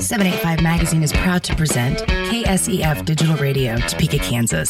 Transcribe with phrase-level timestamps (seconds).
[0.00, 4.68] 785 Magazine is proud to present KSEF Digital Radio, Topeka, Kansas.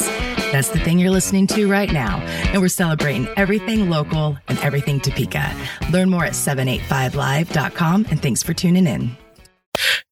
[0.53, 2.19] That's the thing you're listening to right now,
[2.53, 5.53] and we're celebrating everything local and everything Topeka.
[5.91, 9.17] Learn more at 785live.com, and thanks for tuning in.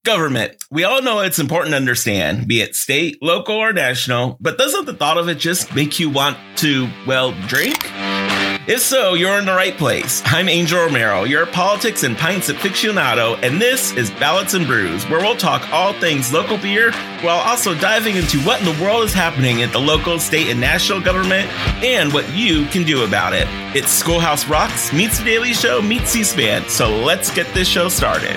[0.05, 0.57] Government.
[0.71, 4.85] We all know it's important to understand, be it state, local, or national, but doesn't
[4.85, 7.79] the thought of it just make you want to, well, drink?
[8.67, 10.23] If so, you're in the right place.
[10.25, 15.21] I'm Angel Romero, your politics and pints aficionado, and this is Ballots and Brews, where
[15.21, 19.13] we'll talk all things local beer while also diving into what in the world is
[19.13, 21.47] happening at the local, state, and national government
[21.85, 23.47] and what you can do about it.
[23.77, 28.35] It's Schoolhouse Rocks meets The Daily Show meets C-SPAN, so let's get this show started.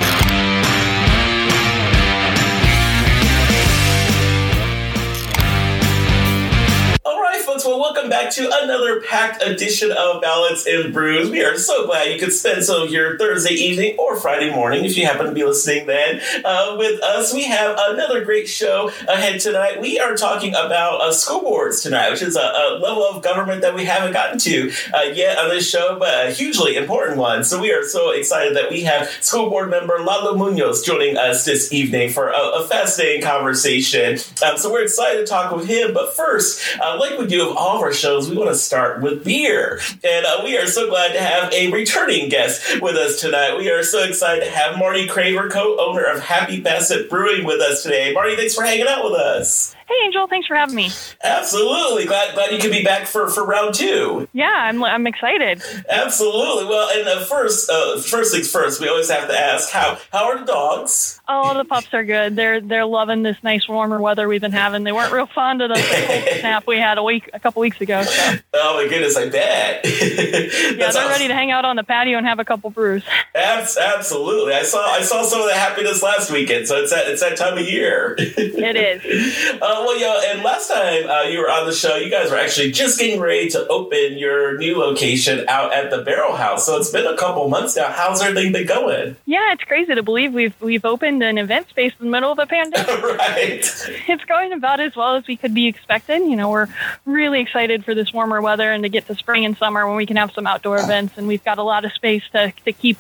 [8.08, 11.30] Welcome back to another packed edition of Ballots and Brews.
[11.30, 14.86] We are so glad you could spend some of your Thursday evening or Friday morning,
[14.86, 17.34] if you happen to be listening then, uh, with us.
[17.34, 19.82] We have another great show ahead tonight.
[19.82, 23.62] We are talking about uh, school boards tonight, which is a, a, level of government
[23.62, 27.44] that we haven't gotten to uh, yet on this show, but a hugely important one.
[27.44, 31.44] So we are so excited that we have school board member Lalo Munoz joining us
[31.44, 34.20] this evening for a, a fascinating conversation.
[34.46, 35.94] Um, so we're excited to talk with him.
[35.94, 39.02] But first, uh, like we do of all of our shows, we want to start
[39.02, 39.80] with beer.
[40.04, 43.58] And uh, we are so glad to have a returning guest with us tonight.
[43.58, 47.62] We are so excited to have Marty Craver, co owner of Happy Basset Brewing, with
[47.62, 48.14] us today.
[48.14, 49.77] Marty, thanks for hanging out with us.
[49.88, 50.90] Hey, Angel, thanks for having me.
[51.24, 52.06] Absolutely.
[52.06, 54.28] Glad, glad you could be back for, for round two.
[54.34, 55.62] Yeah, I'm, I'm excited.
[55.90, 56.66] Absolutely.
[56.66, 60.26] Well, and uh, first, uh, first things first, we always have to ask how how
[60.26, 61.22] are the dogs?
[61.30, 62.36] Oh, the pups are good.
[62.36, 64.84] They're they're loving this nice warmer weather we've been having.
[64.84, 65.76] They weren't real fond of the
[66.08, 68.04] cold snap we had a week a couple weeks ago.
[68.04, 68.36] So.
[68.56, 69.86] Oh my goodness, I bet.
[69.86, 73.04] yeah, they're ready to hang out on the patio and have a couple brews.
[73.36, 74.54] absolutely.
[74.54, 77.38] I saw I saw some of the happiness last weekend, so it's that it's that
[77.38, 78.16] time of year.
[78.18, 79.62] it is.
[79.78, 82.38] Uh, well, yeah, and last time uh, you were on the show, you guys were
[82.38, 86.66] actually just getting ready to open your new location out at the Barrel House.
[86.66, 87.92] So it's been a couple months now.
[87.92, 89.16] How's everything been going?
[89.26, 92.40] Yeah, it's crazy to believe we've we've opened an event space in the middle of
[92.40, 92.88] a pandemic.
[93.04, 93.60] right.
[94.08, 96.28] It's going about as well as we could be expecting.
[96.28, 96.68] You know, we're
[97.06, 100.08] really excited for this warmer weather and to get to spring and summer when we
[100.08, 102.98] can have some outdoor events, and we've got a lot of space to to keep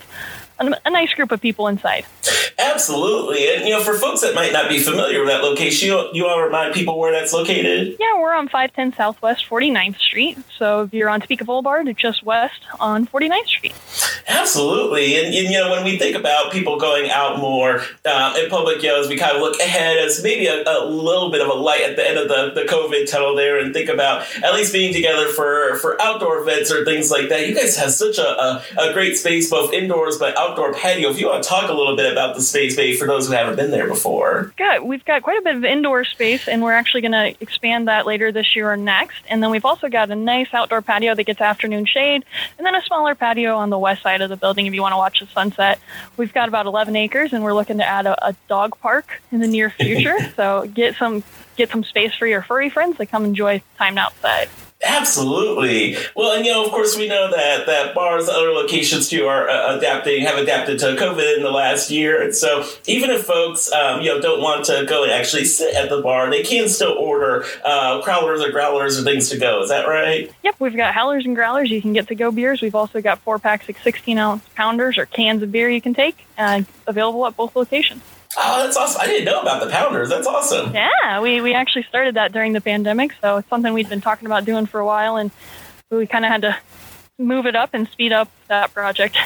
[0.59, 2.05] a nice group of people inside.
[2.59, 3.53] Absolutely.
[3.53, 6.23] And, you know, for folks that might not be familiar with that location, you, you
[6.23, 7.97] want to remind people where that's located?
[7.99, 10.39] Yeah, we're on 510 Southwest 49th Street.
[10.57, 13.75] So if you're on Topeka Boulevard, it's just west on 49th Street.
[14.27, 15.17] Absolutely.
[15.17, 18.81] And, and you know, when we think about people going out more uh, in public,
[18.81, 21.47] you know, as we kind of look ahead as maybe a, a, little bit of
[21.47, 24.53] a light at the end of the, the COVID tunnel there and think about at
[24.53, 27.47] least being together for, for outdoor events or things like that.
[27.47, 31.09] You guys have such a, a, a great space, both indoors but outdoor patio.
[31.09, 33.33] If you want to talk a little bit about the space, maybe for those who
[33.33, 34.53] haven't been there before.
[34.59, 37.87] Yeah, we've got quite a bit of indoor space, and we're actually going to expand
[37.87, 39.23] that later this year or next.
[39.29, 42.23] And then we've also got a nice outdoor patio that gets afternoon shade,
[42.57, 44.93] and then a smaller patio on the west side of the building if you want
[44.93, 45.79] to watch the sunset.
[46.17, 49.39] We've got about 11 acres, and we're looking to add a, a dog park in
[49.39, 50.17] the near future.
[50.35, 51.23] so get some
[51.55, 54.47] get some space for your furry friends to come enjoy time outside.
[54.83, 55.97] Absolutely.
[56.15, 59.49] Well, and you know, of course, we know that that bars, other locations too, are
[59.49, 63.71] uh, adapting, have adapted to COVID in the last year, and so even if folks,
[63.71, 66.69] um, you know, don't want to go and actually sit at the bar, they can
[66.69, 69.63] still order uh, crowlers or growlers or things to go.
[69.63, 70.31] Is that right?
[70.43, 71.71] Yep, we've got howlers and growlers.
[71.71, 72.61] You can get to go beers.
[72.61, 75.95] We've also got four packs of 16 ounce pounders or cans of beer you can
[75.95, 78.03] take, uh, available at both locations.
[78.39, 79.01] Oh, that's awesome.
[79.01, 80.09] I didn't know about the pounders.
[80.09, 80.73] That's awesome.
[80.73, 83.13] Yeah, we, we actually started that during the pandemic.
[83.19, 85.17] So it's something we'd been talking about doing for a while.
[85.17, 85.31] And
[85.89, 86.57] we kind of had to
[87.19, 89.17] move it up and speed up that project.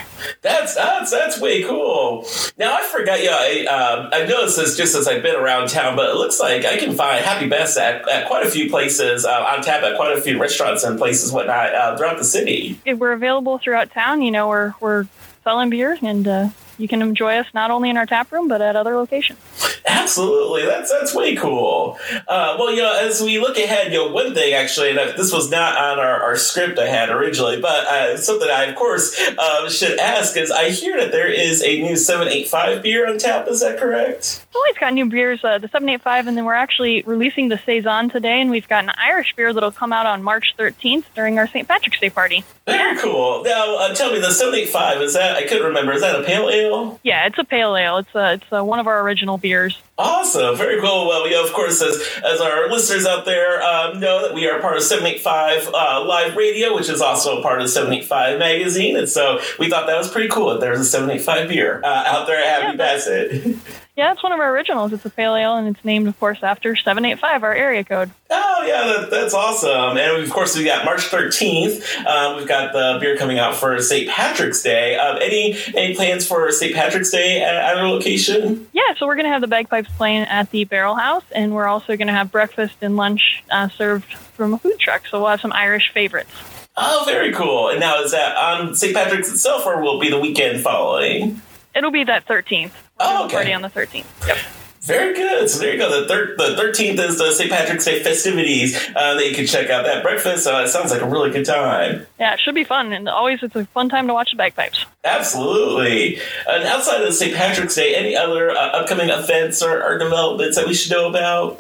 [0.42, 2.26] That's that's that's way cool.
[2.58, 3.22] Now I forgot.
[3.22, 6.40] Yeah, I, um, I've noticed this just as I've been around town, but it looks
[6.40, 9.98] like I can find Happy Basset, at quite a few places uh, on tap at
[9.98, 12.80] quite a few restaurants and places whatnot uh, throughout the city.
[12.86, 14.22] We're available throughout town.
[14.22, 15.08] You know, we're we're
[15.44, 16.28] selling beer and.
[16.28, 16.50] Uh,
[16.82, 19.40] you can enjoy us not only in our tap room but at other locations.
[19.86, 21.98] Absolutely, that's that's way cool.
[22.28, 25.32] Uh, well, you know, as we look ahead, you know, one thing actually, and this
[25.32, 29.20] was not on our, our script I had originally, but uh, something I of course
[29.38, 33.08] uh, should ask is, I hear that there is a new seven eight five beer
[33.08, 33.48] on tap.
[33.48, 34.46] Is that correct?
[34.52, 37.48] We've always got new beers, uh, the seven eight five, and then we're actually releasing
[37.48, 41.06] the saison today, and we've got an Irish beer that'll come out on March thirteenth
[41.16, 41.66] during our St.
[41.66, 42.44] Patrick's Day party.
[42.66, 43.46] Very cool.
[43.46, 45.94] Now, uh, tell me, the seven eight five is that I couldn't remember.
[45.94, 47.00] Is that a pale ale?
[47.02, 48.00] Yeah, it's a pale ale.
[48.00, 49.82] It's a, it's a, one of our original beers.
[49.98, 51.08] Awesome, very cool.
[51.08, 54.60] Well, we of course, as as our listeners out there um, know, that we are
[54.60, 57.94] part of Seven Eight Five uh, Live Radio, which is also a part of Seven
[57.94, 61.10] Eight Five Magazine, and so we thought that was pretty cool that there's a Seven
[61.10, 63.56] Eight Five beer uh, out there at Happy yeah, Basset.
[63.98, 64.94] Yeah, it's one of our originals.
[64.94, 68.10] It's a pale ale, and it's named, of course, after 785, our area code.
[68.30, 69.98] Oh, yeah, that, that's awesome.
[69.98, 72.06] And of course, we got March 13th.
[72.06, 74.10] Um, we've got the beer coming out for St.
[74.10, 74.96] Patrick's Day.
[74.96, 76.74] Um, any any plans for St.
[76.74, 78.68] Patrick's Day at, at our location?
[78.72, 81.68] Yeah, so we're going to have the bagpipes playing at the Barrel House, and we're
[81.68, 85.06] also going to have breakfast and lunch uh, served from a food truck.
[85.08, 86.32] So we'll have some Irish favorites.
[86.78, 87.68] Oh, very cool.
[87.68, 88.96] And now, is that on St.
[88.96, 91.42] Patrick's itself, or will it be the weekend following?
[91.76, 92.72] It'll be that 13th.
[92.72, 93.36] We're Oh, okay.
[93.36, 94.06] Party on the 13th.
[94.28, 94.38] Yep.
[94.82, 95.48] Very good.
[95.48, 96.02] So there you go.
[96.02, 97.52] The thir- the thirteenth is the St.
[97.52, 100.48] Patrick's Day festivities uh, that you can check out that breakfast.
[100.48, 102.08] Uh, it sounds like a really good time.
[102.20, 104.84] Yeah, it should be fun, and always it's a fun time to watch the bagpipes.
[105.04, 106.18] Absolutely.
[106.50, 107.36] And outside of the St.
[107.36, 111.60] Patrick's Day, any other uh, upcoming events or, or developments that we should know about?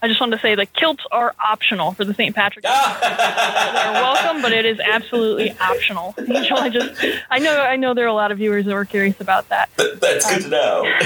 [0.00, 2.34] I just wanted to say the kilts are optional for the St.
[2.34, 2.68] Patrick's.
[2.68, 2.96] Day.
[3.02, 6.14] They're welcome, but it is absolutely optional.
[6.28, 8.84] Angel, I just, I know, I know there are a lot of viewers that were
[8.84, 9.68] curious about that.
[9.76, 10.84] Th- That's good to know.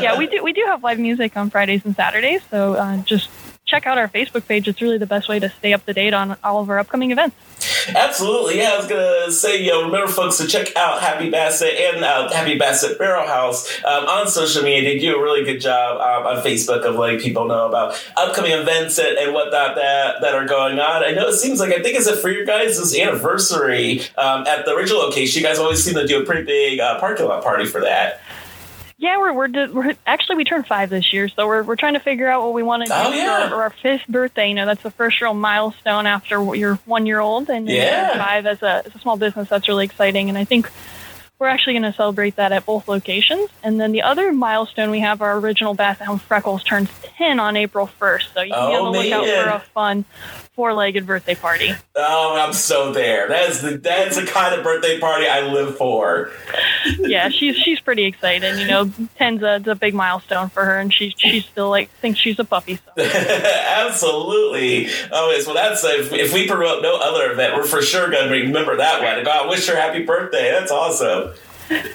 [0.00, 3.28] Yeah, we do, we do have live music on Fridays and Saturdays, so uh, just
[3.66, 4.68] check out our Facebook page.
[4.68, 7.10] It's really the best way to stay up to date on all of our upcoming
[7.10, 7.34] events.
[7.88, 8.58] Absolutely.
[8.58, 12.04] Yeah, I was gonna say, you know, remember folks to check out Happy Basset and
[12.04, 14.82] uh, Happy Basset Barrel House um, on social media.
[14.82, 18.52] They do a really good job um, on Facebook of letting people know about upcoming
[18.52, 21.04] events and, and whatnot that that are going on.
[21.04, 24.64] I know it seems like I think it's a for your guys' anniversary um, at
[24.64, 25.42] the original location.
[25.42, 28.20] You guys always seem to do a pretty big uh, parking lot party for that.
[29.00, 32.00] Yeah, we're, we're, we're actually we turned five this year, so we're, we're trying to
[32.00, 33.48] figure out what we want to do Oh, yeah.
[33.48, 34.48] for, our, our fifth birthday.
[34.48, 38.18] You know, that's the first real milestone after you're one year old, and Yeah.
[38.18, 39.48] five as a as a small business.
[39.48, 40.68] That's really exciting, and I think
[41.38, 43.48] we're actually going to celebrate that at both locations.
[43.62, 47.56] And then the other milestone we have, our original Basset Hound Freckles turns ten on
[47.56, 49.44] April first, so you can be Oh, on the oh, lookout man.
[49.44, 50.04] for a fun
[50.58, 51.70] four-legged birthday party.
[51.94, 53.28] Oh, I'm so there.
[53.28, 56.32] That's the that's the kind of birthday party I live for.
[56.98, 58.58] yeah, she's she's pretty excited.
[58.58, 61.90] You know, ten's a, it's a big milestone for her, and she's she's still like
[62.00, 62.74] thinks she's a puppy.
[62.74, 63.02] So.
[63.04, 64.88] Absolutely.
[65.12, 65.46] Oh, yes.
[65.46, 68.78] Well, that's if, if we promote no other event, we're for sure going to remember
[68.78, 69.22] that one.
[69.22, 70.50] Go out, wish her happy birthday.
[70.50, 71.34] That's awesome.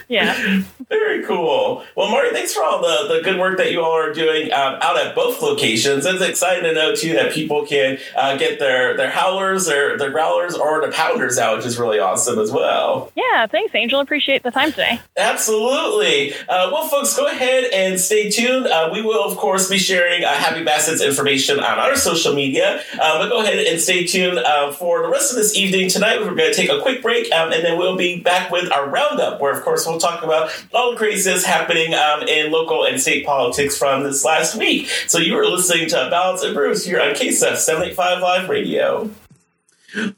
[0.07, 0.61] Yeah.
[0.89, 1.83] Very cool.
[1.95, 4.77] Well, Marty, thanks for all the, the good work that you all are doing um,
[4.81, 6.05] out at both locations.
[6.05, 10.11] It's exciting to know too that people can uh, get their their howlers, their their
[10.11, 13.11] growlers, or the pounders out, which is really awesome as well.
[13.15, 13.99] Yeah, thanks, Angel.
[13.99, 14.99] Appreciate the time today.
[15.17, 16.33] Absolutely.
[16.47, 18.67] Uh, well, folks, go ahead and stay tuned.
[18.67, 22.81] Uh, we will, of course, be sharing uh, Happy Basset's information on our social media.
[22.99, 25.89] Uh, but go ahead and stay tuned uh, for the rest of this evening.
[25.89, 28.71] Tonight, we're going to take a quick break, um, and then we'll be back with
[28.71, 32.83] our roundup, where, of course, we'll talk about all the craziness happening um, in local
[32.83, 34.89] and state politics from this last week.
[35.07, 39.09] So you are listening to Ballots and Brews here on KSF 785 Live Radio.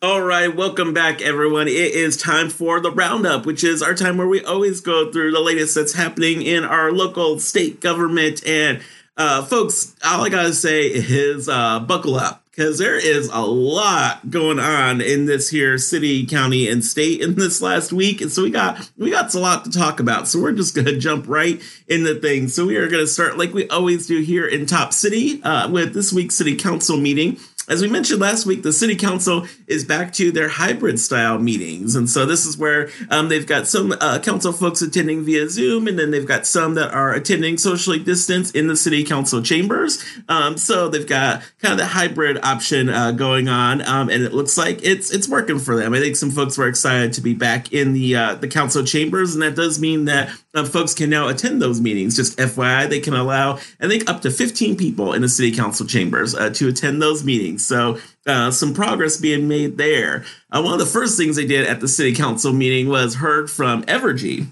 [0.01, 1.67] All right, welcome back, everyone.
[1.67, 5.31] It is time for the roundup, which is our time where we always go through
[5.31, 8.43] the latest that's happening in our local state government.
[8.47, 8.81] And
[9.15, 14.29] uh, folks, all I gotta say is uh, buckle up because there is a lot
[14.29, 18.43] going on in this here city, county, and state in this last week, and so
[18.43, 20.27] we got we got a lot to talk about.
[20.27, 22.53] So we're just gonna jump right into things.
[22.53, 25.93] So we are gonna start like we always do here in Top City uh, with
[25.93, 27.37] this week's city council meeting.
[27.67, 31.95] As we mentioned last week, the city council is back to their hybrid style meetings.
[31.95, 35.87] And so this is where um, they've got some uh, council folks attending via Zoom,
[35.87, 40.03] and then they've got some that are attending socially distanced in the city council chambers.
[40.29, 44.33] Um, so they've got kind of the hybrid option uh, going on, um, and it
[44.33, 45.93] looks like it's it's working for them.
[45.93, 49.33] I think some folks were excited to be back in the uh, the council chambers,
[49.33, 52.15] and that does mean that uh, folks can now attend those meetings.
[52.15, 55.85] Just FYI, they can allow I think up to 15 people in the city council
[55.85, 57.65] chambers uh, to attend those meetings.
[57.65, 60.25] So uh, some progress being made there.
[60.51, 63.49] Uh, one of the first things they did at the city council meeting was heard
[63.51, 64.47] from Evergy.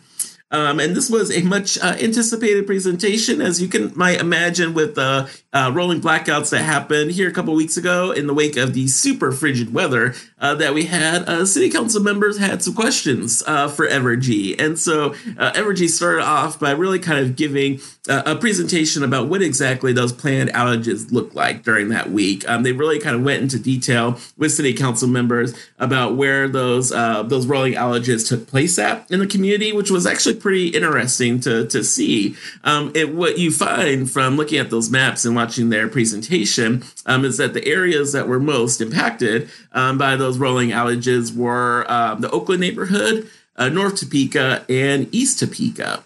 [0.54, 4.94] Um, and this was a much uh, anticipated presentation, as you can might imagine, with
[4.94, 8.74] the uh, rolling blackouts that happened here a couple weeks ago in the wake of
[8.74, 11.28] the super frigid weather uh, that we had.
[11.28, 16.24] Uh, city council members had some questions uh, for Evergy, and so uh, Evergy started
[16.24, 21.12] off by really kind of giving uh, a presentation about what exactly those planned outages
[21.12, 22.48] look like during that week.
[22.48, 26.92] Um, they really kind of went into detail with city council members about where those
[26.92, 31.40] uh, those rolling outages took place at in the community, which was actually pretty interesting
[31.40, 32.36] to to see.
[32.64, 37.26] Um, it, what you find from looking at those maps and watching their presentation um,
[37.26, 42.22] is that the areas that were most impacted um, by those rolling outages were um,
[42.22, 46.04] the Oakland neighborhood, uh, North Topeka, and East Topeka.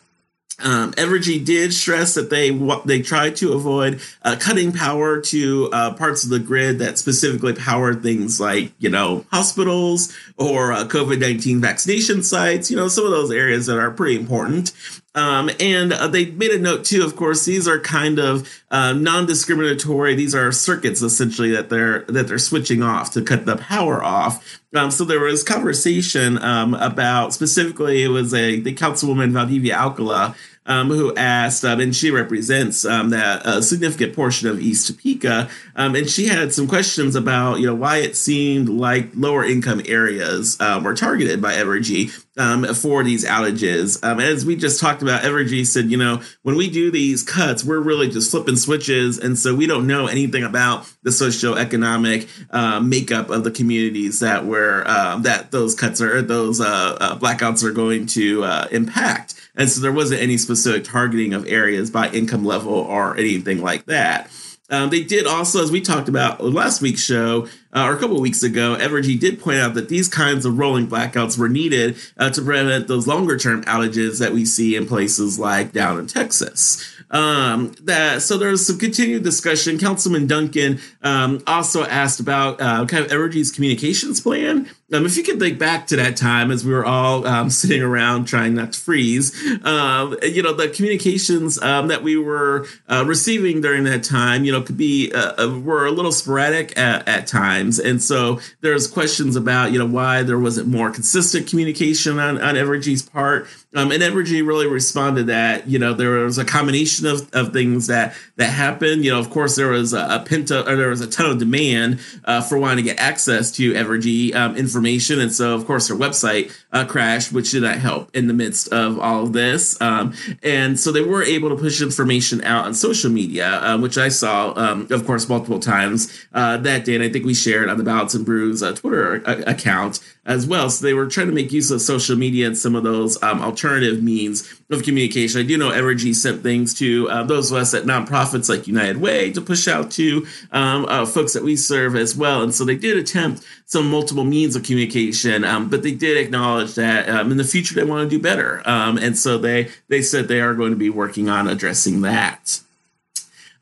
[0.59, 2.49] Um, Evergy did stress that they
[2.85, 7.53] they tried to avoid uh, cutting power to uh, parts of the grid that specifically
[7.53, 12.71] power things like you know hospitals or uh, COVID nineteen vaccination sites.
[12.71, 14.71] You know some of those areas that are pretty important.
[15.17, 17.03] Um, and uh, they made a note too.
[17.03, 20.13] Of course, these are kind of uh, non-discriminatory.
[20.13, 24.61] These are circuits essentially that they're that they're switching off to cut the power off.
[24.75, 30.35] Um, so there was conversation um, about specifically it was a the councilwoman Valdivia Alcala
[30.67, 35.49] um, who asked, um, and she represents um, that a significant portion of East Topeka,
[35.75, 39.81] um, and she had some questions about, you know, why it seemed like lower income
[39.85, 43.99] areas uh, were targeted by Evergy um, for these outages.
[44.21, 47.79] as we just talked about, Evergy said, you know, when we do these cuts, we're
[47.79, 53.29] really just flipping switches, and so we don't know anything about the socioeconomic uh, makeup
[53.29, 54.83] of the communities that were
[55.17, 59.33] that those cuts are those uh, uh, blackouts are going to uh, impact.
[59.57, 63.85] And so there wasn't any specific targeting of areas by income level or anything like
[63.85, 64.31] that.
[64.69, 68.19] Um, they did also, as we talked about last week's show, uh, or a couple
[68.19, 72.29] weeks ago, Evergy did point out that these kinds of rolling blackouts were needed uh,
[72.31, 76.85] to prevent those longer term outages that we see in places like down in Texas.
[77.09, 79.79] Um, that so there was some continued discussion.
[79.79, 84.69] Councilman Duncan um, also asked about uh, kind of Evergy's communications plan.
[84.93, 87.81] Um, if you can think back to that time as we were all um, sitting
[87.81, 93.03] around trying not to freeze, um, you know, the communications um, that we were uh,
[93.05, 97.05] receiving during that time, you know, could be uh, uh, were a little sporadic at,
[97.05, 102.17] at times, and so there's questions about you know why there wasn't more consistent communication
[102.17, 103.47] on on Evergy's part.
[103.75, 107.87] Um, and Evergy really responded that you know there was a combination of, of things
[107.87, 109.03] that that happened.
[109.03, 111.39] You know, of course, there was a, a pent or there was a ton of
[111.39, 115.87] demand uh, for wanting to get access to Evergy um, information, and so of course
[115.87, 119.79] their website uh, crashed, which did not help in the midst of all of this.
[119.81, 123.97] Um, and so they were able to push information out on social media, uh, which
[123.97, 127.69] I saw, um, of course, multiple times uh, that day, and I think we shared
[127.69, 130.69] on the Ballots and Brews uh, Twitter uh, account as well.
[130.69, 133.41] So they were trying to make use of social media and some of those um,
[133.41, 135.39] alternative means of communication.
[135.39, 138.97] I do know Evergy sent things to uh, those of us at nonprofits like United
[138.97, 142.43] Way to push out to um, uh, folks that we serve as well.
[142.43, 146.75] And so they did attempt some multiple means of communication, um, but they did acknowledge
[146.75, 148.61] that um, in the future they want to do better.
[148.67, 152.61] Um, and so they they said they are going to be working on addressing that.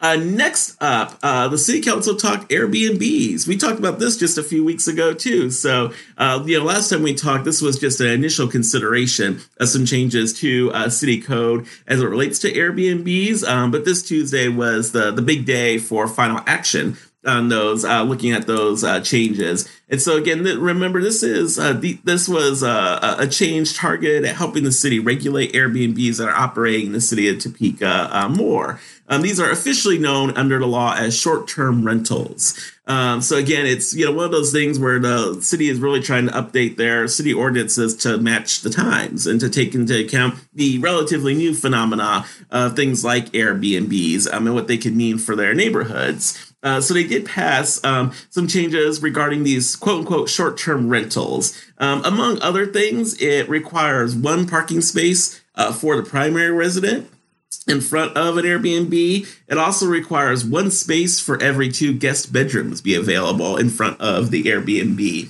[0.01, 3.47] Uh, next up, uh, the city council talked Airbnbs.
[3.47, 5.49] We talked about this just a few weeks ago too.
[5.49, 9.69] So, uh, you know, last time we talked, this was just an initial consideration of
[9.69, 13.47] some changes to uh, city code as it relates to Airbnbs.
[13.47, 18.03] Um, but this Tuesday was the the big day for final action on those, uh,
[18.03, 19.69] looking at those uh, changes.
[19.89, 24.25] And so again, th- remember this is uh, the, this was uh, a change targeted
[24.25, 28.29] at helping the city regulate Airbnbs that are operating in the city of Topeka uh,
[28.29, 28.79] more.
[29.07, 32.59] Um, these are officially known under the law as short-term rentals.
[32.87, 36.01] Um, so again, it's you know one of those things where the city is really
[36.01, 40.35] trying to update their city ordinances to match the times and to take into account
[40.53, 45.35] the relatively new phenomena of things like Airbnbs um, and what they can mean for
[45.35, 46.53] their neighborhoods.
[46.65, 51.63] Uh, so they did pass um, some changes regarding these quote unquote short term rentals.
[51.77, 57.09] Um, among other things, it requires one parking space uh, for the primary resident
[57.67, 59.27] in front of an Airbnb.
[59.47, 64.31] It also requires one space for every two guest bedrooms be available in front of
[64.31, 65.29] the Airbnb.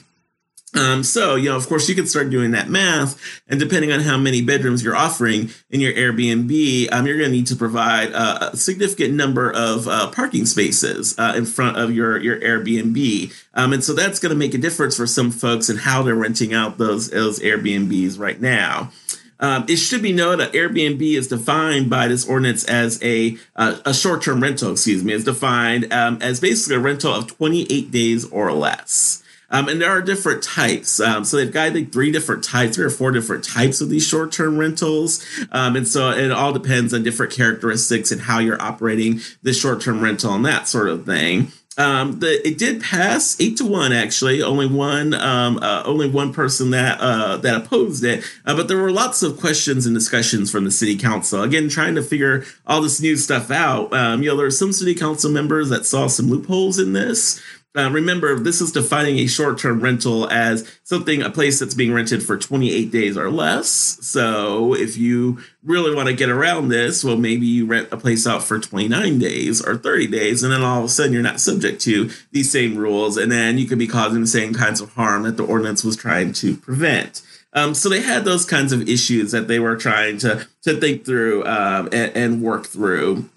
[0.76, 4.02] Um, so, you know, of course, you can start doing that math, and depending on
[4.02, 8.12] how many bedrooms you're offering in your Airbnb, um, you're going to need to provide
[8.12, 13.72] a significant number of uh, parking spaces uh, in front of your your Airbnb, um,
[13.72, 16.54] and so that's going to make a difference for some folks in how they're renting
[16.54, 18.92] out those those Airbnbs right now.
[19.40, 23.78] Um, it should be noted that Airbnb is defined by this ordinance as a uh,
[23.86, 24.72] a short term rental.
[24.72, 29.24] Excuse me, is defined um, as basically a rental of 28 days or less.
[29.50, 31.00] Um, and there are different types.
[31.00, 34.08] Um, so they've got like three different types, three or four different types of these
[34.08, 35.26] short term rentals.
[35.52, 39.82] Um, and so it all depends on different characteristics and how you're operating the short
[39.82, 41.52] term rental and that sort of thing.
[41.78, 44.42] Um, the it did pass eight to one actually.
[44.42, 48.24] Only one, um, uh, only one person that uh, that opposed it.
[48.46, 51.44] Uh, but there were lots of questions and discussions from the city council.
[51.44, 53.92] Again, trying to figure all this new stuff out.
[53.94, 57.42] Um, you know, there were some city council members that saw some loopholes in this.
[57.76, 61.94] Uh, remember, this is defining a short term rental as something, a place that's being
[61.94, 63.68] rented for 28 days or less.
[63.68, 68.26] So if you really want to get around this, well, maybe you rent a place
[68.26, 71.42] out for 29 days or 30 days, and then all of a sudden you're not
[71.42, 73.18] subject to these same rules.
[73.18, 75.98] And then you could be causing the same kinds of harm that the ordinance was
[75.98, 77.22] trying to prevent.
[77.52, 81.06] Um, so they had those kinds of issues that they were trying to, to think
[81.06, 83.30] through um, and, and, work through.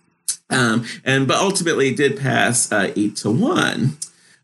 [0.50, 3.96] Um, and but ultimately it did pass uh, eight to one.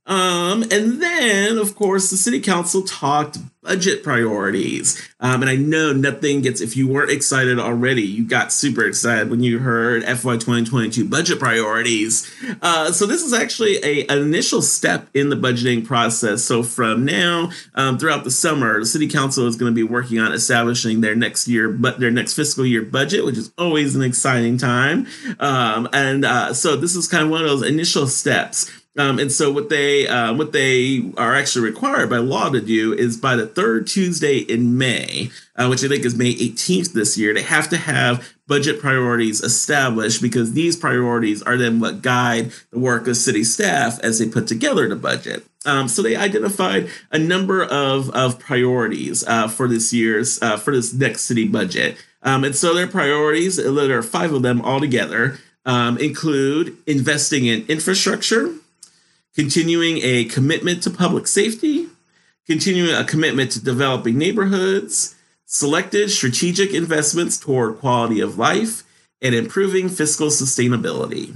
[0.06, 5.00] Um, and then, of course, the city council talked budget priorities.
[5.20, 9.30] Um, and I know nothing gets, if you weren't excited already, you got super excited
[9.30, 12.30] when you heard FY 2022 budget priorities.
[12.60, 16.44] Uh, so this is actually a, an initial step in the budgeting process.
[16.44, 20.18] So from now um, throughout the summer, the city council is going to be working
[20.18, 24.02] on establishing their next year, but their next fiscal year budget, which is always an
[24.02, 25.06] exciting time.
[25.40, 28.70] Um, and uh, so this is kind of one of those initial steps.
[28.96, 32.92] Um, and so what they uh, what they are actually required by law to do
[32.92, 37.18] is by the third Tuesday in May, uh, which I think is May 18th this
[37.18, 42.52] year, they have to have budget priorities established because these priorities are then what guide
[42.70, 45.44] the work of city staff as they put together the budget.
[45.66, 50.72] Um, so they identified a number of, of priorities uh, for this year's uh, for
[50.72, 51.96] this next city budget.
[52.22, 57.66] Um, and so their priorities, there are five of them altogether, um, include investing in
[57.66, 58.54] infrastructure
[59.34, 61.88] continuing a commitment to public safety,
[62.46, 65.14] continuing a commitment to developing neighborhoods,
[65.46, 68.82] selected strategic investments toward quality of life,
[69.20, 71.34] and improving fiscal sustainability.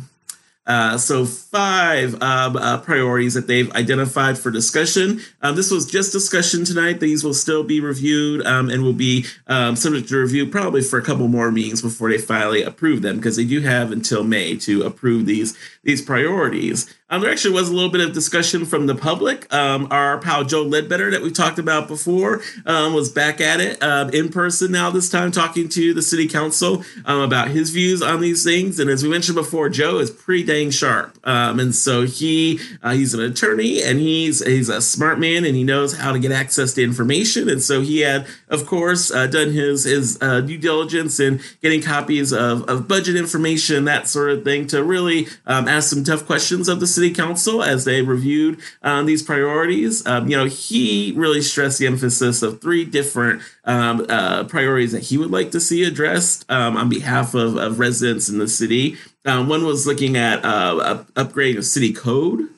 [0.68, 5.18] Uh, so, five um, uh, priorities that they've identified for discussion.
[5.40, 7.00] Um, this was just discussion tonight.
[7.00, 10.98] These will still be reviewed um, and will be um, subject to review probably for
[10.98, 14.56] a couple more meetings before they finally approve them because they do have until May
[14.58, 16.94] to approve these these priorities.
[17.10, 19.52] Um, there actually was a little bit of discussion from the public.
[19.52, 23.82] Um, our pal Joe Ledbetter, that we talked about before, um, was back at it
[23.82, 28.02] uh, in person now, this time talking to the city council um, about his views
[28.02, 28.78] on these things.
[28.78, 31.18] And as we mentioned before, Joe is pretty dang sharp.
[31.24, 35.56] Um, and so he uh, he's an attorney and he's he's a smart man and
[35.56, 37.48] he knows how to get access to information.
[37.48, 41.80] And so he had, of course, uh, done his his uh, due diligence in getting
[41.80, 46.68] copies of, of budget information, that sort of thing, to really ask some tough questions
[46.68, 50.04] of the City Council as they reviewed um, these priorities.
[50.04, 55.04] Um, you know, he really stressed the emphasis of three different um, uh, priorities that
[55.04, 58.96] he would like to see addressed um, on behalf of, of, residents in the city.
[59.24, 62.48] Um, one was looking at uh, upgrading of city code.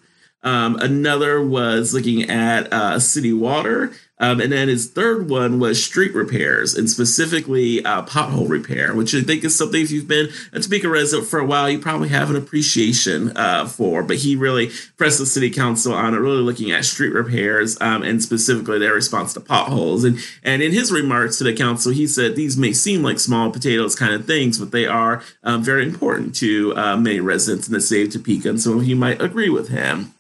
[0.42, 3.92] Um, another was looking at uh, city water.
[4.20, 9.14] Um, and then his third one was street repairs and specifically uh, pothole repair, which
[9.14, 12.10] I think is something if you've been a Topeka resident for a while, you probably
[12.10, 14.02] have an appreciation uh, for.
[14.02, 18.02] But he really pressed the city council on it, really looking at street repairs um,
[18.02, 20.04] and specifically their response to potholes.
[20.04, 23.50] And and in his remarks to the council, he said these may seem like small
[23.50, 27.72] potatoes kind of things, but they are um, very important to uh, many residents in
[27.72, 28.50] the city of Topeka.
[28.50, 30.14] And so you might agree with him.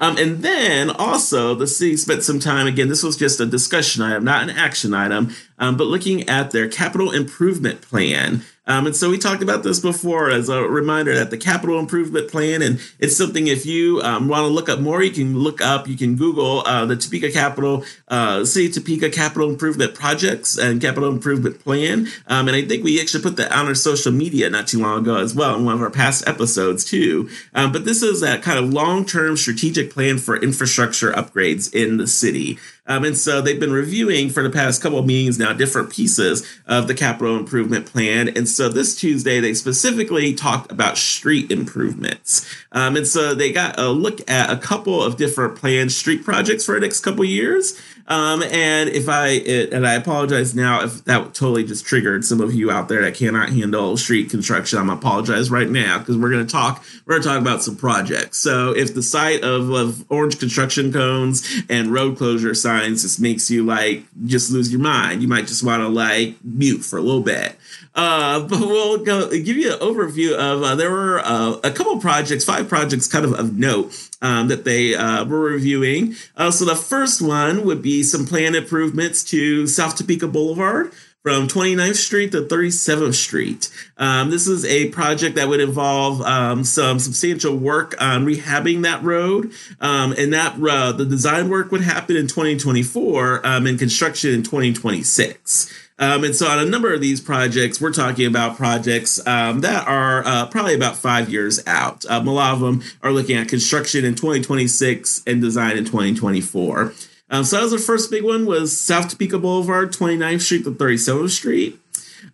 [0.00, 4.02] Um, and then also, the city spent some time, again, this was just a discussion
[4.02, 8.42] item, not an action item, um, but looking at their capital improvement plan.
[8.70, 12.30] Um, and so we talked about this before as a reminder that the capital improvement
[12.30, 15.60] plan, and it's something if you um, want to look up more, you can look
[15.60, 20.80] up, you can Google uh, the Topeka Capital, uh, City Topeka Capital Improvement Projects and
[20.80, 22.06] Capital Improvement Plan.
[22.28, 25.00] Um, and I think we actually put that on our social media not too long
[25.00, 27.28] ago as well in one of our past episodes too.
[27.52, 31.96] Um, but this is that kind of long term strategic plan for infrastructure upgrades in
[31.96, 32.56] the city.
[32.90, 36.44] Um, and so they've been reviewing for the past couple of meetings now different pieces
[36.66, 38.28] of the capital improvement plan.
[38.28, 42.52] And so this Tuesday, they specifically talked about street improvements.
[42.72, 46.64] Um, and so they got a look at a couple of different planned street projects
[46.66, 47.80] for the next couple years.
[48.08, 52.40] Um, and if I it, and I apologize now if that totally just triggered some
[52.40, 54.80] of you out there that cannot handle street construction.
[54.80, 56.84] I'm apologize right now because we're going to talk.
[57.06, 58.38] We're going to talk about some projects.
[58.38, 63.50] So if the sight of, of orange construction cones and road closure signs just makes
[63.50, 67.02] you like just lose your mind, you might just want to like mute for a
[67.02, 67.56] little bit.
[67.94, 71.98] Uh, but we'll go give you an overview of uh, there were uh, a couple
[72.00, 76.14] projects, five projects, kind of of note um, that they uh, were reviewing.
[76.36, 81.48] Uh, so the first one would be some planned improvements to South Topeka Boulevard from
[81.48, 83.70] 29th Street to 37th Street.
[83.98, 89.02] Um, this is a project that would involve um, some substantial work on rehabbing that
[89.02, 94.32] road, um, and that uh, the design work would happen in 2024 um, and construction
[94.32, 95.72] in 2026.
[95.98, 99.86] Um, and so, on a number of these projects, we're talking about projects um, that
[99.86, 102.06] are uh, probably about five years out.
[102.06, 106.94] Um, a lot of them are looking at construction in 2026 and design in 2024.
[107.30, 110.72] Um, so that was the first big one was South Topeka Boulevard, 29th Street to
[110.72, 111.80] 37th Street.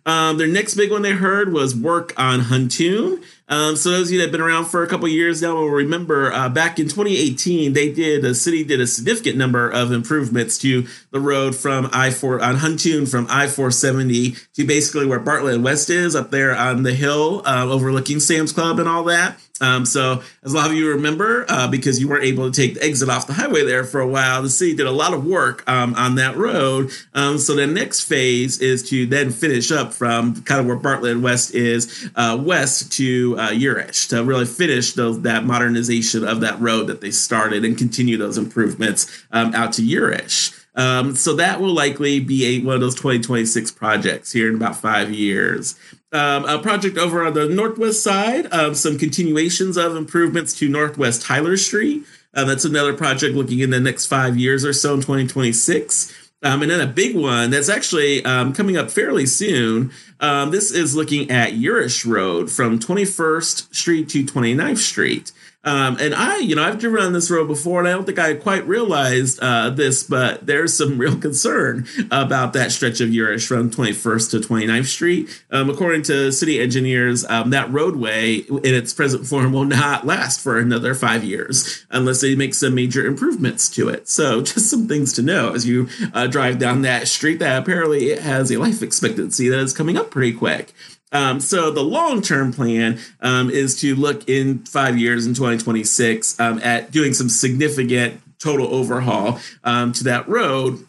[0.05, 3.23] Um, their next big one they heard was work on Huntoon.
[3.49, 5.69] Um, so those of you that have been around for a couple years now will
[5.69, 10.57] remember uh, back in 2018 they did the city did a significant number of improvements
[10.59, 16.15] to the road from I-4 on Huntoon from I-470 to basically where Bartlett West is
[16.15, 19.39] up there on the hill uh, overlooking Sam's Club and all that.
[19.61, 22.75] Um, so, as a lot of you remember, uh, because you weren't able to take
[22.75, 25.25] the exit off the highway there for a while, the city did a lot of
[25.25, 26.91] work um, on that road.
[27.13, 31.19] Um, so, the next phase is to then finish up from kind of where Bartlett
[31.19, 36.59] West is uh, west to uh, Urish to really finish those, that modernization of that
[36.59, 40.53] road that they started and continue those improvements um, out to Urish.
[40.75, 44.75] Um, so that will likely be a, one of those 2026 projects here in about
[44.75, 45.77] five years.
[46.13, 51.23] Um, a project over on the northwest side, um, some continuations of improvements to Northwest
[51.23, 52.03] Tyler Street.
[52.33, 56.26] Uh, that's another project looking in the next five years or so in 2026.
[56.43, 59.91] Um, and then a big one that's actually um, coming up fairly soon.
[60.19, 65.31] Um, this is looking at Urish Road from 21st Street to 29th Street.
[65.67, 68.17] Um, and I, you know, I've driven on this road before, and I don't think
[68.17, 73.45] I quite realized uh, this, but there's some real concern about that stretch of Urish
[73.45, 75.43] from 21st to 29th Street.
[75.51, 80.39] Um, according to city engineers, um, that roadway in its present form will not last
[80.39, 84.07] for another five years unless they make some major improvements to it.
[84.07, 88.11] So, just some things to know as you uh, drive down that street that apparently
[88.11, 90.73] it has a life expectancy that is coming up pretty quick.
[91.11, 96.39] Um, so the long term plan um, is to look in five years in 2026
[96.39, 100.85] um, at doing some significant total overhaul um, to that road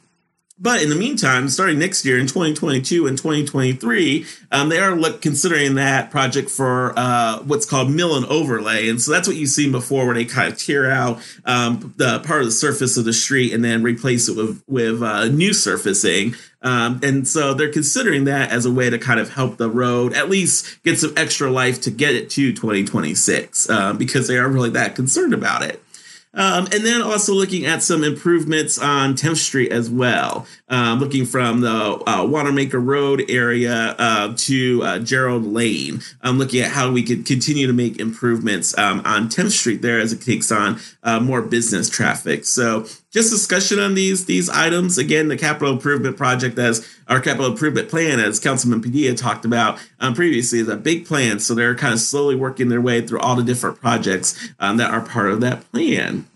[0.61, 5.23] but in the meantime, starting next year in 2022 and 2023, um, they are look,
[5.23, 8.89] considering that project for uh, what's called mill and overlay.
[8.89, 12.19] And so that's what you've seen before, where they kind of tear out um, the
[12.21, 15.53] part of the surface of the street and then replace it with, with uh, new
[15.53, 16.35] surfacing.
[16.63, 20.13] Um, and so they're considering that as a way to kind of help the road
[20.15, 24.49] at least get some extra life to get it to 2026 uh, because they are
[24.49, 25.83] really that concerned about it.
[26.35, 30.47] Um, and then also looking at some improvements on 10th Street as well.
[30.69, 36.01] Um, looking from the uh, Wanamaker Road area uh, to uh, Gerald Lane.
[36.23, 39.83] I'm um, looking at how we could continue to make improvements um, on 10th Street
[39.83, 42.45] there as it takes on uh, more business traffic.
[42.45, 44.99] So just discussion on these these items.
[44.99, 49.79] Again, the capital improvement project as our capital improvement plan, as Councilman Padilla talked about
[50.01, 51.39] um, previously, is a big plan.
[51.39, 54.91] So they're kind of slowly working their way through all the different projects um, that
[54.91, 56.27] are part of that plan.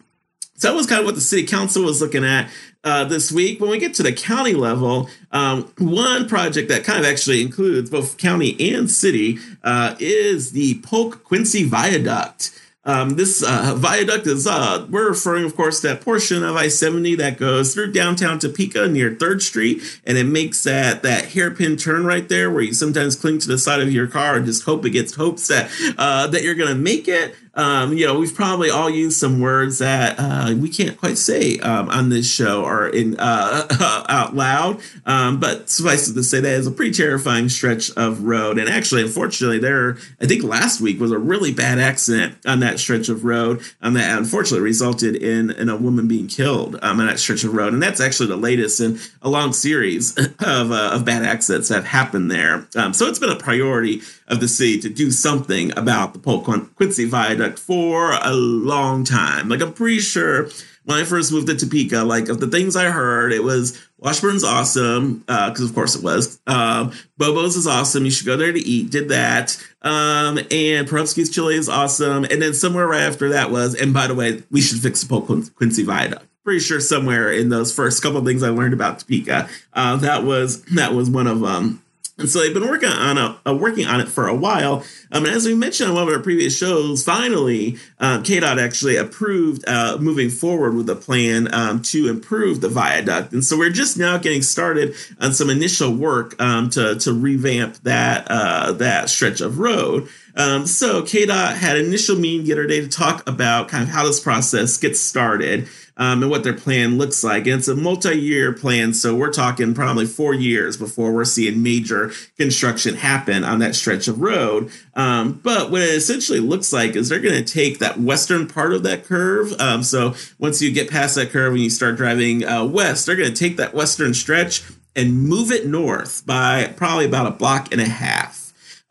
[0.55, 2.49] So that was kind of what the city council was looking at
[2.85, 3.61] uh, this week.
[3.61, 7.91] When we get to the county level, um, one project that kind of actually includes
[7.91, 12.57] both county and city uh, is the Polk Quincy Viaduct.
[12.85, 16.67] Um, this uh, viaduct is, uh, we're referring, of course, to that portion of I
[16.67, 21.77] 70 that goes through downtown Topeka near 3rd Street, and it makes that, that hairpin
[21.77, 24.65] turn right there where you sometimes cling to the side of your car and just
[24.65, 27.37] hope against hopes that, uh, that you're going to make it.
[27.55, 31.59] Um, you know, we've probably all used some words that uh, we can't quite say
[31.59, 33.67] um, on this show or in uh,
[34.09, 34.81] out loud.
[35.05, 38.59] Um, but suffice it to say, that is a pretty terrifying stretch of road.
[38.59, 42.79] And actually, unfortunately, there I think last week was a really bad accident on that
[42.79, 47.07] stretch of road um, that unfortunately resulted in in a woman being killed um, on
[47.07, 47.75] that stretch of road.
[47.75, 51.75] And that's actually the latest in a long series of uh, of bad accidents that
[51.75, 52.67] have happened there.
[52.77, 54.01] Um, so it's been a priority
[54.33, 56.45] of the city to do something about the Polk
[56.77, 59.49] Quincy Viaduct for a long time.
[59.49, 60.49] Like, I'm pretty sure
[60.85, 64.43] when I first moved to Topeka, like, of the things I heard, it was Washburn's
[64.43, 66.41] awesome, because uh, of course it was.
[66.47, 68.05] Um, Bobo's is awesome.
[68.05, 68.91] You should go there to eat.
[68.91, 69.63] Did that.
[69.83, 72.25] Um, and Porubsky's Chili is awesome.
[72.25, 75.09] And then somewhere right after that was, and by the way, we should fix the
[75.09, 78.99] Polk Quincy Viaduct pretty sure somewhere in those first couple of things I learned about
[78.99, 81.82] Topeka, uh, that was that was one of them.
[82.19, 84.85] And so they've been working on a, uh, working on it for a while.
[85.11, 88.97] Um, and as we mentioned on one of our previous shows, finally, um, KDOT actually
[88.97, 93.33] approved uh, moving forward with a plan um, to improve the viaduct.
[93.33, 97.77] And so we're just now getting started on some initial work um, to to revamp
[97.79, 100.09] that uh, that stretch of road.
[100.37, 103.91] Um, so KDOT had an initial meeting the other day to talk about kind of
[103.91, 107.47] how this process gets started um, and what their plan looks like.
[107.47, 112.13] And it's a multi-year plan, so we're talking probably four years before we're seeing major
[112.37, 114.71] construction happen on that stretch of road.
[114.95, 118.73] Um, but what it essentially looks like is they're going to take that western part
[118.73, 119.53] of that curve.
[119.61, 123.17] Um, so once you get past that curve and you start driving uh, west, they're
[123.17, 124.63] going to take that western stretch
[124.97, 128.42] and move it north by probably about a block and a half.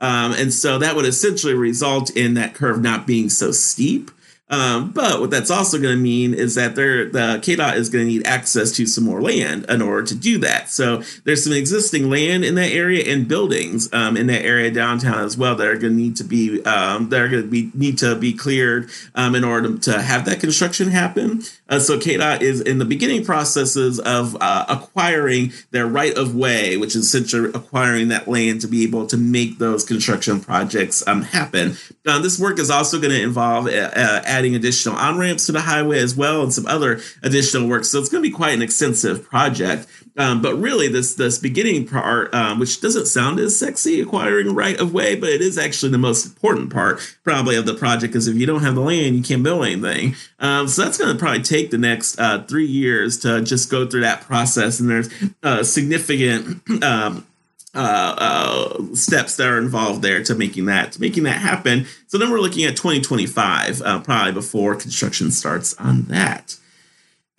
[0.02, 4.12] Um, and so that would essentially result in that curve not being so steep.
[4.52, 7.10] Um, but what that's also going to mean is that the
[7.42, 10.70] KDOT is going to need access to some more land in order to do that.
[10.70, 15.24] So there's some existing land in that area and buildings um, in that area downtown
[15.24, 17.72] as well that are going to need to be um, that are going to be
[17.74, 21.42] need to be cleared um, in order to have that construction happen.
[21.70, 26.76] Uh, so KDOT is in the beginning processes of uh, acquiring their right of way,
[26.76, 31.22] which is essentially acquiring that land to be able to make those construction projects um,
[31.22, 31.78] happen.
[32.06, 35.52] Uh, this work is also going to involve uh, uh, adding additional on ramps to
[35.52, 37.86] the highway as well and some other additional work.
[37.86, 39.86] So it's going to be quite an extensive project.
[40.18, 44.78] Um, but really, this this beginning part, um, which doesn't sound as sexy, acquiring right
[44.80, 48.12] of way, but it is actually the most important part, probably, of the project.
[48.12, 50.16] Because if you don't have the land, you can't build anything.
[50.40, 53.88] Um, so that's going to probably take the next uh, three years to just go
[53.88, 54.80] through that process.
[54.80, 55.10] And there's
[55.44, 57.26] uh, significant um,
[57.74, 61.86] uh, uh, steps that are involved there to making that to making that happen.
[62.08, 66.58] So then we're looking at 2025, uh, probably before construction starts on that.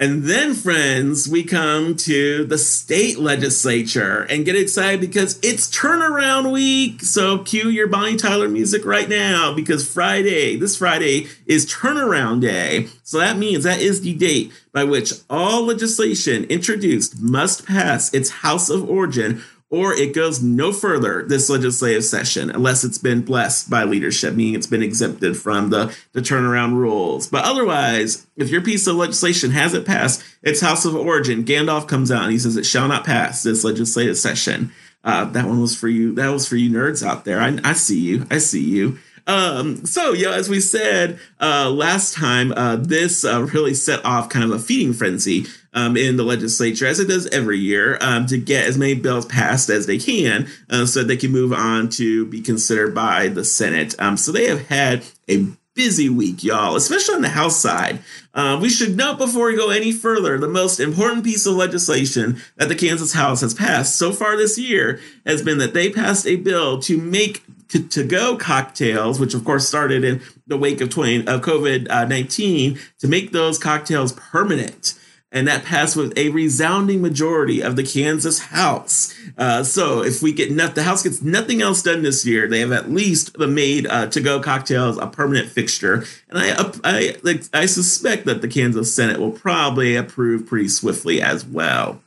[0.02, 6.50] And then, friends, we come to the state legislature and get excited because it's turnaround
[6.50, 7.02] week.
[7.02, 12.88] So, cue your Bonnie Tyler music right now because Friday, this Friday, is turnaround day.
[13.04, 18.30] So, that means that is the date by which all legislation introduced must pass its
[18.30, 23.70] House of Origin or it goes no further this legislative session unless it's been blessed
[23.70, 27.26] by leadership, meaning it's been exempted from the, the turnaround rules.
[27.26, 32.12] But otherwise, if your piece of legislation hasn't passed its House of Origin, Gandalf comes
[32.12, 34.70] out and he says it shall not pass this legislative session.
[35.04, 36.14] Uh, that one was for you.
[36.14, 37.40] That was for you nerds out there.
[37.40, 38.26] I, I see you.
[38.30, 38.98] I see you.
[39.26, 44.28] Um, so, yeah, as we said uh, last time, uh, this uh, really set off
[44.28, 48.26] kind of a feeding frenzy um, in the legislature, as it does every year, um,
[48.26, 51.88] to get as many bills passed as they can uh, so they can move on
[51.90, 53.94] to be considered by the Senate.
[53.98, 58.00] Um, so they have had a busy week, y'all, especially on the House side.
[58.34, 62.40] Uh, we should note before we go any further the most important piece of legislation
[62.56, 66.26] that the Kansas House has passed so far this year has been that they passed
[66.26, 70.90] a bill to make to go cocktails, which of course started in the wake of,
[70.90, 74.92] 20, of COVID 19, to make those cocktails permanent
[75.32, 79.14] and that passed with a resounding majority of the Kansas House.
[79.38, 82.60] Uh, so if we get nothing, the House gets nothing else done this year, they
[82.60, 87.16] have at least made uh, to-go cocktails a permanent fixture, and I I
[87.54, 92.02] I suspect that the Kansas Senate will probably approve pretty swiftly as well.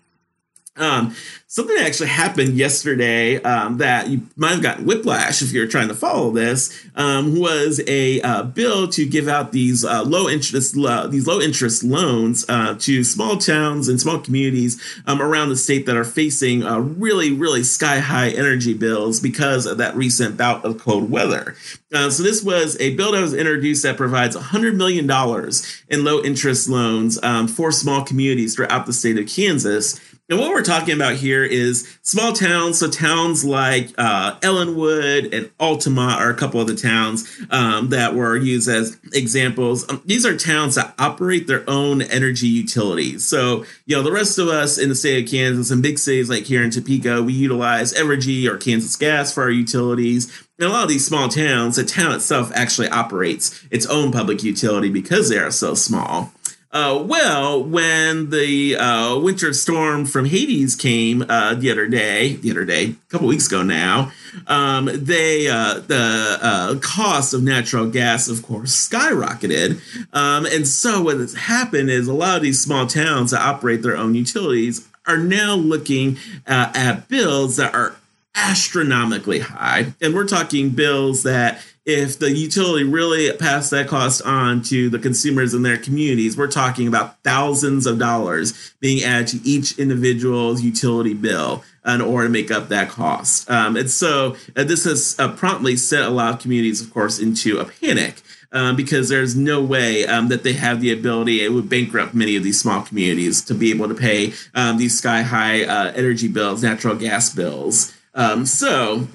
[0.77, 1.15] Um,
[1.47, 5.93] something actually happened yesterday um, that you might have gotten whiplash if you're trying to
[5.93, 11.07] follow this um, was a uh, bill to give out these uh, low interest uh,
[11.07, 15.85] these low interest loans uh, to small towns and small communities um, around the state
[15.85, 20.65] that are facing uh, really really sky high energy bills because of that recent bout
[20.65, 21.55] of cold weather.
[21.93, 26.03] Uh, so this was a bill that was introduced that provides 100 million dollars in
[26.03, 30.01] low interest loans um, for small communities throughout the state of Kansas.
[30.27, 32.79] And what we're talking about here is small towns.
[32.79, 38.15] So towns like uh, Ellinwood and Altamont are a couple of the towns um, that
[38.15, 39.87] were used as examples.
[39.87, 43.23] Um, these are towns that operate their own energy utilities.
[43.23, 46.27] So you know the rest of us in the state of Kansas and big cities
[46.27, 50.43] like here in Topeka, we utilize Evergy or Kansas Gas for our utilities.
[50.57, 54.41] In a lot of these small towns, the town itself actually operates its own public
[54.41, 56.31] utility because they are so small.
[56.75, 62.51] Uh, well, when the uh, winter storm from Hades came uh, the other day, the
[62.51, 64.11] other day, a couple weeks ago now,
[64.47, 69.79] um, they uh, the uh, cost of natural gas, of course, skyrocketed.
[70.11, 73.81] Um, and so what has happened is a lot of these small towns that operate
[73.81, 77.95] their own utilities are now looking uh, at bills that are
[78.35, 84.63] astronomically high, and we're talking bills that if the utility really passed that cost on
[84.63, 89.47] to the consumers in their communities, we're talking about thousands of dollars being added to
[89.47, 93.49] each individual's utility bill in order to make up that cost.
[93.51, 97.19] Um, and so uh, this has uh, promptly set a lot of communities, of course,
[97.19, 98.21] into a panic.
[98.51, 102.37] Um, because there's no way um, that they have the ability, it would bankrupt many
[102.37, 106.29] of these small communities to be able to pay um, these sky high uh, energy
[106.29, 107.93] bills, natural gas bills.
[108.13, 109.09] Um, so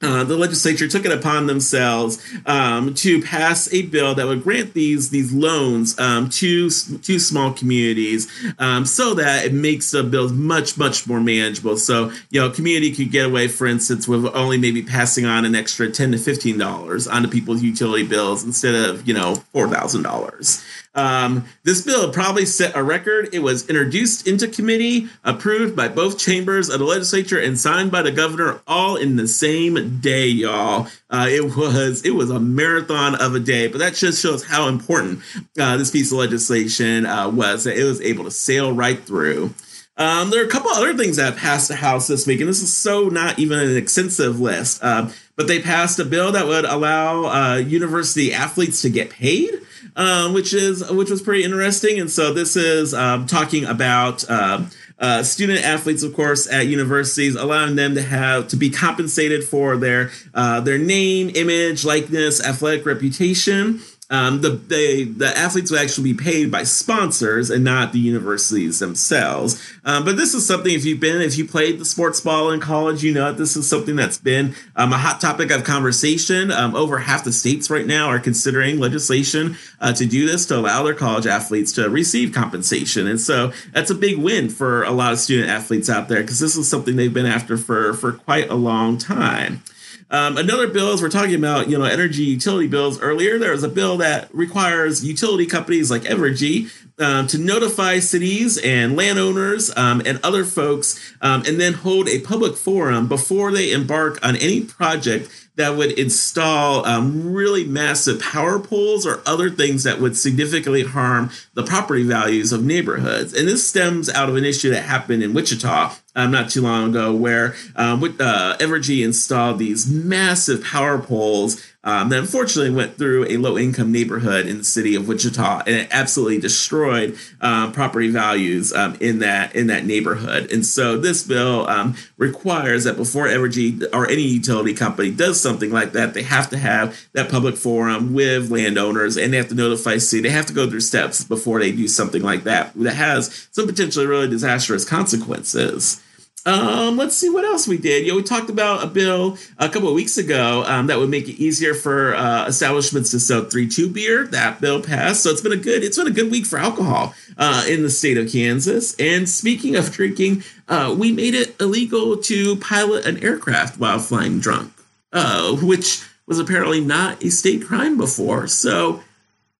[0.00, 4.72] uh, the legislature took it upon themselves um, to pass a bill that would grant
[4.72, 8.28] these these loans um, to to small communities,
[8.60, 11.76] um, so that it makes the bills much much more manageable.
[11.76, 15.56] So you know, community could get away, for instance, with only maybe passing on an
[15.56, 20.02] extra ten to fifteen dollars onto people's utility bills instead of you know four thousand
[20.02, 20.62] dollars.
[20.98, 23.28] Um, this bill probably set a record.
[23.32, 28.02] It was introduced into committee, approved by both chambers of the legislature, and signed by
[28.02, 30.88] the governor all in the same day, y'all.
[31.08, 34.66] Uh, it was it was a marathon of a day, but that just shows how
[34.66, 35.20] important
[35.58, 37.62] uh, this piece of legislation uh, was.
[37.62, 39.54] That it was able to sail right through.
[39.96, 42.60] Um, there are a couple other things that passed the House this week, and this
[42.60, 44.82] is so not even an extensive list.
[44.82, 49.60] Uh, but they passed a bill that would allow uh, university athletes to get paid
[49.96, 52.00] um, which is which was pretty interesting.
[52.00, 54.28] And so this is um, talking about.
[54.28, 54.66] Uh,
[55.00, 59.76] uh, student athletes, of course, at universities, allowing them to have to be compensated for
[59.76, 66.14] their uh, their name, image, likeness, athletic reputation, um, the they, the athletes will actually
[66.14, 69.62] be paid by sponsors and not the universities themselves.
[69.84, 72.58] Um, but this is something if you've been if you played the sports ball in
[72.58, 76.50] college, you know this is something that's been um, a hot topic of conversation.
[76.50, 80.56] Um, over half the states right now are considering legislation uh, to do this to
[80.56, 84.90] allow their college athletes to receive compensation, and so that's a big win for a
[84.90, 88.12] lot of student athletes out there because this is something they've been after for for
[88.12, 89.62] quite a long time.
[90.10, 93.62] Um, another bill, as we're talking about, you know, energy utility bills earlier, there is
[93.62, 100.02] a bill that requires utility companies like Evergy um, to notify cities and landowners um,
[100.06, 104.62] and other folks, um, and then hold a public forum before they embark on any
[104.62, 110.84] project that would install um, really massive power poles or other things that would significantly
[110.84, 113.34] harm the property values of neighborhoods.
[113.34, 116.90] And this stems out of an issue that happened in Wichita um, not too long
[116.90, 123.26] ago, where um, uh, Evergy installed these massive power poles um, that unfortunately went through
[123.28, 128.10] a low income neighborhood in the city of Wichita, and it absolutely destroyed um, property
[128.10, 130.50] values um, in that in that neighborhood.
[130.50, 135.70] And so this bill um, requires that before Evergy or any utility company does something
[135.70, 139.54] like that, they have to have that public forum with landowners, and they have to
[139.54, 140.24] notify city.
[140.24, 143.68] They have to go through steps before they do something like that that has some
[143.68, 146.02] potentially really disastrous consequences.
[146.46, 148.06] Um, let's see what else we did.
[148.06, 151.10] You know, we talked about a bill a couple of weeks ago um, that would
[151.10, 154.26] make it easier for uh, establishments to sell three two beer.
[154.26, 157.14] That bill passed, so it's been a good it's been a good week for alcohol
[157.36, 158.94] uh, in the state of Kansas.
[158.98, 164.40] And speaking of drinking, uh, we made it illegal to pilot an aircraft while flying
[164.40, 164.72] drunk,
[165.12, 168.46] uh, which was apparently not a state crime before.
[168.46, 169.02] So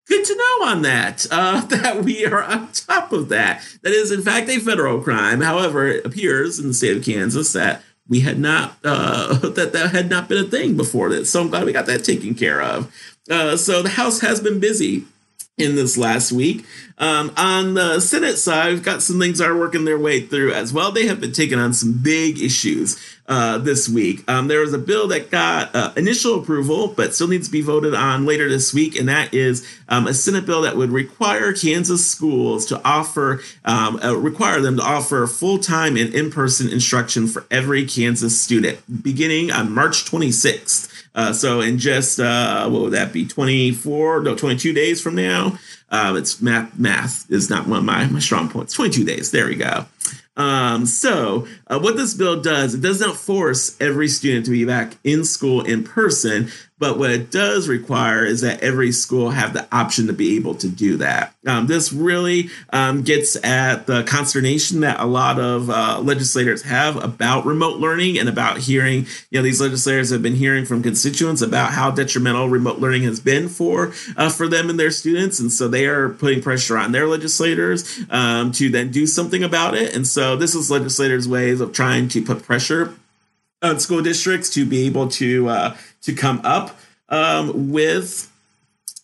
[0.09, 3.63] good to know on that uh, that we are on top of that.
[3.83, 5.41] That is in fact a federal crime.
[5.41, 9.91] However it appears in the state of kansas that we had not uh, that that
[9.91, 11.31] had not been a thing before this.
[11.31, 12.93] So i'm glad we got that taken care of.
[13.31, 15.05] Uh, so the house has been busy
[15.59, 16.65] in this last week.
[16.99, 20.53] Um, on the Senate side, we've got some things that are working their way through
[20.53, 20.91] as well.
[20.91, 24.29] They have been taking on some big issues uh, this week.
[24.29, 27.61] Um, there was a bill that got uh, initial approval, but still needs to be
[27.61, 31.53] voted on later this week, and that is um, a Senate bill that would require
[31.53, 36.69] Kansas schools to offer, um, uh, require them to offer full time and in person
[36.69, 40.98] instruction for every Kansas student beginning on March 26th.
[41.19, 43.27] Uh, so in just uh, what would that be?
[43.27, 45.59] 24, no, 22 days from now.
[45.91, 46.79] Um, it's math.
[46.79, 48.73] Math is not one of my, my strong points.
[48.75, 49.33] 22 days.
[49.33, 49.87] There we go.
[50.37, 54.65] Um, so, uh, what this bill does, it does not force every student to be
[54.65, 59.53] back in school in person, but what it does require is that every school have
[59.53, 61.35] the option to be able to do that.
[61.47, 67.03] Um, this really um, gets at the consternation that a lot of uh, legislators have
[67.03, 71.43] about remote learning and about hearing, you know, these legislators have been hearing from constituents
[71.43, 75.51] about how detrimental remote learning has been for uh, for them and their students, and
[75.51, 79.95] so they are putting pressure on their legislators um, to then do something about it.
[79.95, 82.95] And so this is legislators' ways of trying to put pressure
[83.63, 86.77] on school districts to be able to uh, to come up
[87.09, 88.33] um, with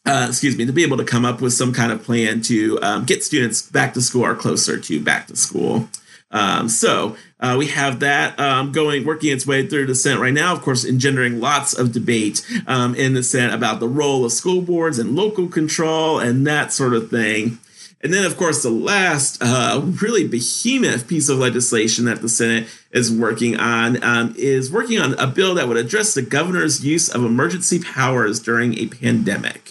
[0.07, 2.79] uh, excuse me to be able to come up with some kind of plan to
[2.83, 5.89] um, get students back to school or closer to back to school.
[6.31, 10.35] Um, so uh, we have that um, going, working its way through the Senate right
[10.35, 14.33] now, of course, engendering lots of debate um, in the Senate about the role of
[14.33, 17.59] school boards and local control and that sort of thing.
[18.05, 22.69] And then, of course, the last uh, really behemoth piece of legislation that the Senate
[22.91, 27.09] is working on um, is working on a bill that would address the governor's use
[27.09, 29.64] of emergency powers during a pandemic.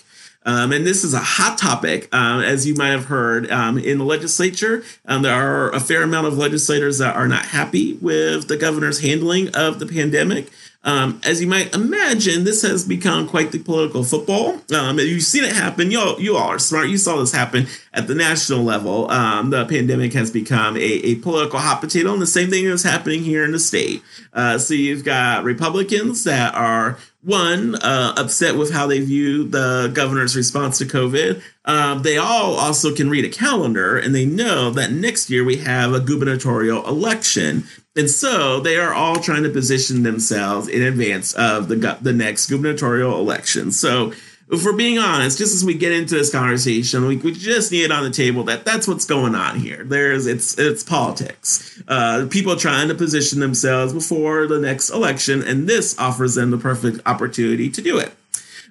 [0.45, 3.97] Um, and this is a hot topic, um, as you might have heard um, in
[3.97, 4.83] the legislature.
[5.05, 9.01] Um, there are a fair amount of legislators that are not happy with the governor's
[9.01, 10.49] handling of the pandemic.
[10.85, 14.59] Um, as you might imagine, this has become quite the political football.
[14.75, 15.91] Um, you've seen it happen.
[15.91, 16.89] You all, you all are smart.
[16.89, 19.07] You saw this happen at the national level.
[19.07, 23.23] The pandemic has become a, a, political hot potato, and the same thing is happening
[23.23, 24.01] here in the state.
[24.33, 29.89] Uh, so you've got Republicans that are one uh, upset with how they view the
[29.93, 31.41] governor's response to COVID.
[31.65, 35.57] Um, they all also can read a calendar and they know that next year we
[35.57, 37.63] have a gubernatorial election.
[37.95, 42.49] And so they are all trying to position themselves in advance of the, the next
[42.49, 43.71] gubernatorial election.
[43.71, 44.11] So
[44.51, 47.83] if we're being honest, just as we get into this conversation, we, we just need
[47.83, 49.83] it on the table that that's what's going on here.
[49.83, 51.81] There's it's it's politics.
[51.87, 56.57] Uh, people trying to position themselves before the next election, and this offers them the
[56.57, 58.13] perfect opportunity to do it.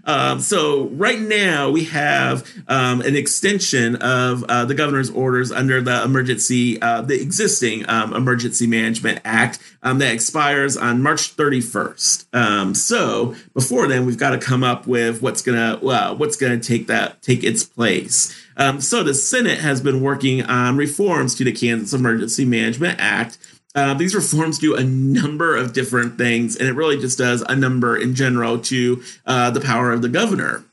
[0.05, 5.81] Um, so right now we have um, an extension of uh, the governor's orders under
[5.81, 12.27] the emergency, uh, the existing um, Emergency Management Act um, that expires on March 31st.
[12.35, 16.59] Um, so before then, we've got to come up with what's gonna uh, what's gonna
[16.59, 18.35] take that take its place.
[18.57, 23.39] Um, so the Senate has been working on reforms to the Kansas Emergency Management Act
[23.75, 27.57] uh, these reforms do a number of different things, and it really just does a
[27.57, 30.65] number in general to uh, the power of the governor.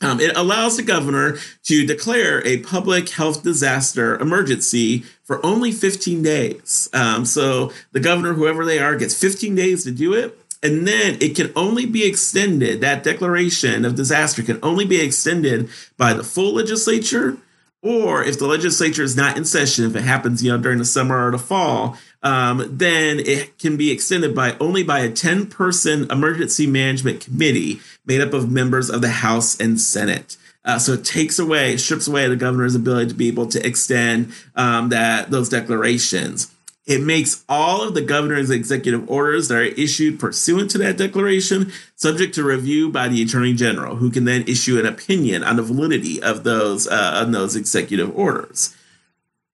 [0.00, 6.22] Um, it allows the governor to declare a public health disaster emergency for only 15
[6.22, 6.88] days.
[6.92, 10.38] Um, so the governor, whoever they are, gets 15 days to do it.
[10.62, 15.68] And then it can only be extended, that declaration of disaster can only be extended
[15.96, 17.36] by the full legislature,
[17.82, 20.84] or if the legislature is not in session, if it happens, you know, during the
[20.84, 25.46] summer or the fall, um, then it can be extended by only by a 10
[25.46, 30.36] person emergency management committee made up of members of the House and Senate.
[30.64, 34.32] Uh, so it takes away, strips away the governor's ability to be able to extend
[34.56, 36.52] um, that those declarations.
[36.88, 41.70] It makes all of the governor's executive orders that are issued pursuant to that declaration
[41.96, 45.62] subject to review by the attorney general, who can then issue an opinion on the
[45.62, 48.74] validity of those uh, on those executive orders.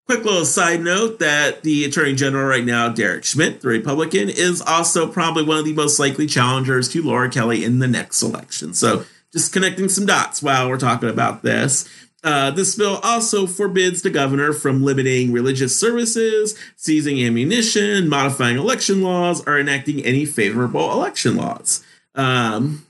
[0.07, 4.61] Quick little side note that the Attorney General right now, Derek Schmidt, the Republican, is
[4.61, 8.75] also probably one of the most likely challengers to Laura Kelly in the next election.
[8.75, 11.89] So just connecting some dots while we're talking about this.
[12.25, 19.03] Uh, this bill also forbids the governor from limiting religious services, seizing ammunition, modifying election
[19.03, 21.85] laws, or enacting any favorable election laws.
[22.15, 22.87] Um,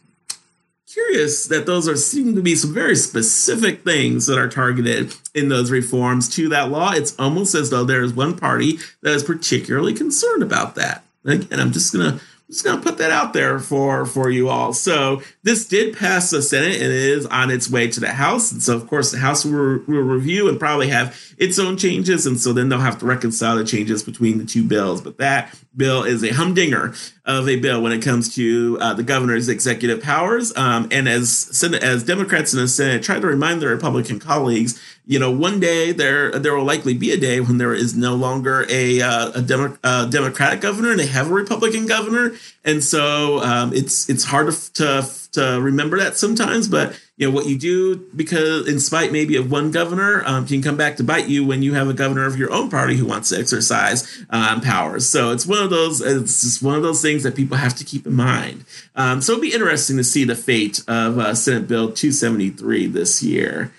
[0.86, 5.48] curious that those are seem to be some very specific things that are targeted in
[5.48, 6.92] those reforms to that law.
[6.92, 11.02] It's almost as though there is one party that is particularly concerned about that.
[11.24, 12.20] Again, I'm just gonna
[12.50, 14.72] just gonna put that out there for for you all.
[14.72, 18.52] So this did pass the Senate and it is on its way to the House,
[18.52, 22.26] and so of course the House will, will review and probably have its own changes,
[22.26, 25.00] and so then they'll have to reconcile the changes between the two bills.
[25.00, 26.94] But that bill is a humdinger
[27.26, 30.54] of a bill when it comes to uh, the governor's executive powers.
[30.56, 34.80] Um, and as Senate, as Democrats in the Senate try to remind their Republican colleagues,
[35.06, 38.14] you know, one day there there will likely be a day when there is no
[38.14, 42.32] longer a uh, a Demo- uh, Democratic governor and they have a Republican governor,
[42.64, 45.02] and so um, it's it's hard to, to
[45.34, 46.68] to remember that sometimes.
[46.68, 50.62] But you know what you do because in spite maybe of one governor um, can
[50.62, 53.06] come back to bite you when you have a governor of your own party who
[53.06, 57.00] wants to exercise um, powers so it's one of those it's just one of those
[57.00, 58.64] things that people have to keep in mind
[58.96, 63.22] um, so it'll be interesting to see the fate of uh, senate bill 273 this
[63.22, 63.72] year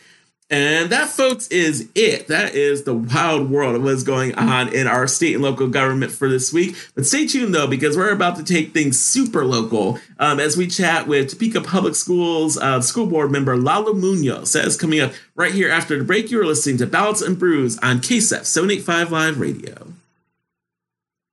[0.49, 2.27] and that, folks, is it.
[2.27, 6.11] That is the wild world of what's going on in our state and local government
[6.11, 6.75] for this week.
[6.93, 10.67] But stay tuned, though, because we're about to take things super local um, as we
[10.67, 14.53] chat with Topeka Public Schools uh, school board member Lalo Munoz.
[14.53, 16.29] That is coming up right here after the break.
[16.29, 19.94] You are listening to Ballots and Brews on KSEF 785 Live Radio.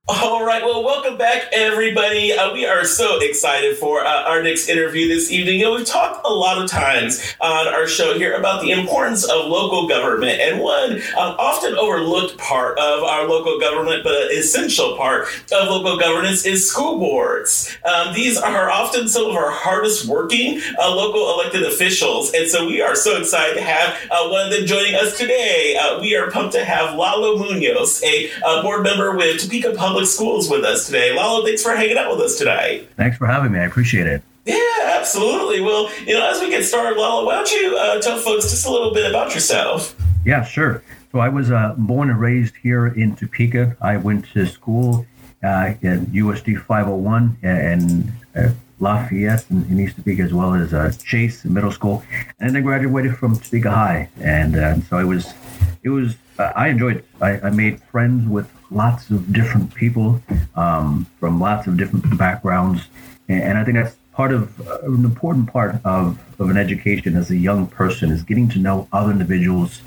[0.09, 0.61] All right.
[0.61, 2.33] Well, welcome back, everybody.
[2.33, 5.61] Uh, we are so excited for uh, our next interview this evening.
[5.61, 9.23] You know, we've talked a lot of times on our show here about the importance
[9.23, 14.37] of local government, and one um, often overlooked part of our local government, but an
[14.37, 17.73] essential part of local governance is school boards.
[17.85, 22.67] Um, these are often some of our hardest working uh, local elected officials, and so
[22.67, 25.77] we are so excited to have uh, one of them joining us today.
[25.81, 28.29] Uh, we are pumped to have Lalo Munoz, a
[28.61, 31.15] board member with Topeka Public public schools with us today.
[31.15, 32.87] Lalo, thanks for hanging out with us today.
[32.97, 33.59] Thanks for having me.
[33.59, 34.23] I appreciate it.
[34.43, 34.57] Yeah,
[34.97, 35.61] absolutely.
[35.61, 38.65] Well, you know, as we get started, Lalo, why don't you uh, tell folks just
[38.65, 39.95] a little bit about yourself?
[40.25, 40.81] Yeah, sure.
[41.11, 43.77] So I was uh, born and raised here in Topeka.
[43.81, 45.05] I went to school
[45.43, 50.91] uh, in USD 501 and uh, Lafayette in, in, East Topeka, as well as uh,
[51.05, 52.03] Chase Middle School,
[52.39, 54.09] and then I graduated from Topeka High.
[54.19, 55.35] And uh, so it was,
[55.83, 57.05] it was, I enjoyed it.
[57.21, 60.21] I, I made friends with lots of different people
[60.55, 62.87] um, from lots of different backgrounds.
[63.29, 67.31] and I think that's part of uh, an important part of, of an education as
[67.31, 69.81] a young person is getting to know other individuals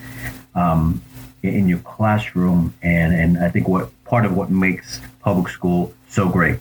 [0.55, 1.01] um,
[1.43, 6.29] in your classroom, and and I think what part of what makes public school so
[6.29, 6.59] great.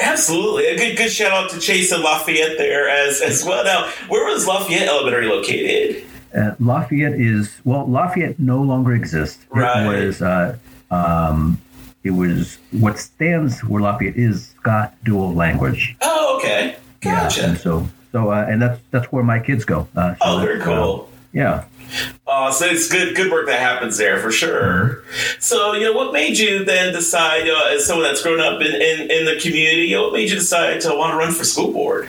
[0.00, 3.64] Absolutely, a good good shout out to Chase and Lafayette there as as well.
[3.64, 6.04] Now, where was Lafayette Elementary located?
[6.34, 9.46] Uh, Lafayette is well, Lafayette no longer exists.
[9.50, 9.84] Right.
[9.84, 10.58] It was uh,
[10.90, 11.60] um,
[12.04, 15.96] it was what stands where Lafayette is Scott dual language.
[16.00, 17.40] Oh, okay, gotcha.
[17.40, 19.88] Yeah, and so so uh, and that's that's where my kids go.
[19.96, 21.08] Uh, so oh, very cool.
[21.12, 21.64] Uh, yeah.
[22.26, 25.02] Uh, so it's good, good work that happens there for sure.
[25.38, 28.74] So, you know, what made you then decide, know, as someone that's grown up in,
[28.74, 31.44] in, in the community, you know, what made you decide to want to run for
[31.44, 32.08] school board?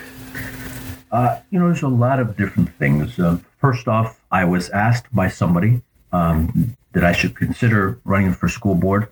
[1.10, 3.18] Uh, you know, there's a lot of different things.
[3.18, 8.48] Uh, first off, I was asked by somebody um, that I should consider running for
[8.48, 9.08] school board.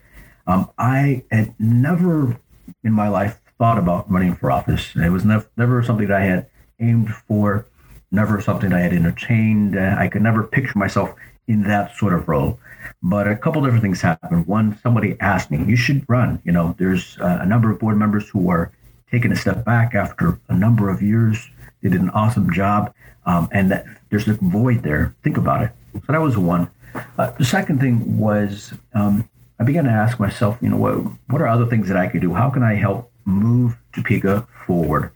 [0.47, 2.39] Um, I had never
[2.83, 4.95] in my life thought about running for office.
[4.97, 6.47] It was never, never something that I had
[6.81, 7.67] aimed for
[8.11, 9.77] never something that I had entertained.
[9.77, 11.15] Uh, I could never picture myself
[11.47, 12.59] in that sort of role.
[13.03, 14.47] But a couple different things happened.
[14.47, 17.97] One, somebody asked me, "You should run." You know, there's uh, a number of board
[17.97, 18.73] members who are
[19.11, 21.49] taking a step back after a number of years.
[21.83, 22.93] They did an awesome job,
[23.27, 25.15] um, and that there's a void there.
[25.23, 25.71] Think about it.
[25.95, 26.71] So that was one.
[27.19, 29.29] Uh, the second thing was um,
[29.61, 30.95] I began to ask myself, you know, what
[31.29, 32.35] what are other things that I could do?
[32.35, 35.11] How can I help move Topeka forward?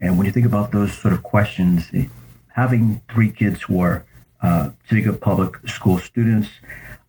[0.00, 1.90] And when you think about those sort of questions,
[2.48, 4.04] having three kids who are
[4.42, 6.48] uh, Topeka public school students,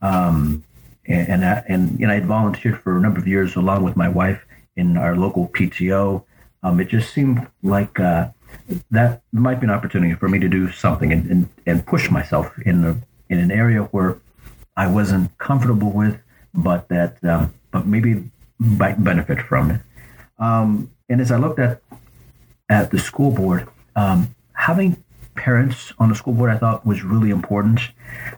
[0.01, 0.63] um,
[1.05, 4.09] and and, I, and know, I volunteered for a number of years along with my
[4.09, 4.41] wife
[4.75, 6.23] in our local PTO.
[6.63, 8.29] Um, it just seemed like uh,
[8.91, 12.51] that might be an opportunity for me to do something and, and, and push myself
[12.65, 12.97] in a,
[13.29, 14.17] in an area where
[14.75, 16.19] I wasn't comfortable with,
[16.53, 19.81] but that um, but maybe might benefit from it.
[20.39, 21.81] Um, and as I looked at
[22.69, 25.03] at the school board, um, having
[25.35, 27.79] parents on the school board I thought was really important.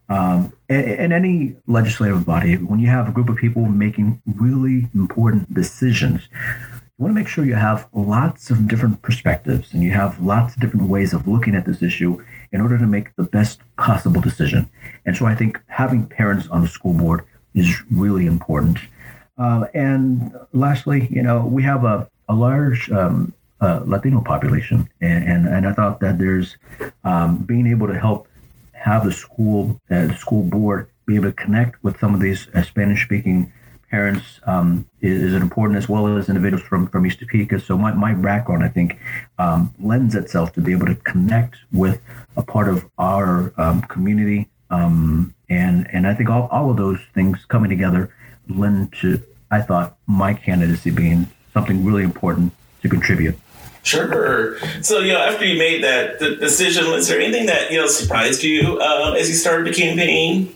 [0.10, 5.52] Um, in any legislative body, when you have a group of people making really important
[5.54, 10.22] decisions, you want to make sure you have lots of different perspectives and you have
[10.22, 13.60] lots of different ways of looking at this issue in order to make the best
[13.78, 14.70] possible decision.
[15.06, 18.80] And so I think having parents on the school board is really important.
[19.38, 25.24] Uh, and lastly, you know, we have a, a large um, uh, Latino population, and,
[25.24, 26.58] and, and I thought that there's
[27.04, 28.28] um, being able to help
[28.74, 32.48] have the school uh, the school board be able to connect with some of these
[32.54, 33.52] uh, Spanish speaking
[33.90, 37.60] parents um, is, is, important as well as individuals from from East Topeka.
[37.60, 38.98] So my, my background, I think,
[39.38, 42.02] um, lends itself to be able to connect with
[42.38, 47.00] a part of our um, community, um, and and I think all, all of those
[47.14, 48.14] things coming together
[48.48, 49.22] lend to
[49.52, 53.38] I thought my candidacy being something really important to contribute.
[53.84, 54.58] Sure.
[54.82, 58.44] So, you know, after you made that decision, was there anything that, you know, surprised
[58.44, 60.54] you uh, as you started the campaign?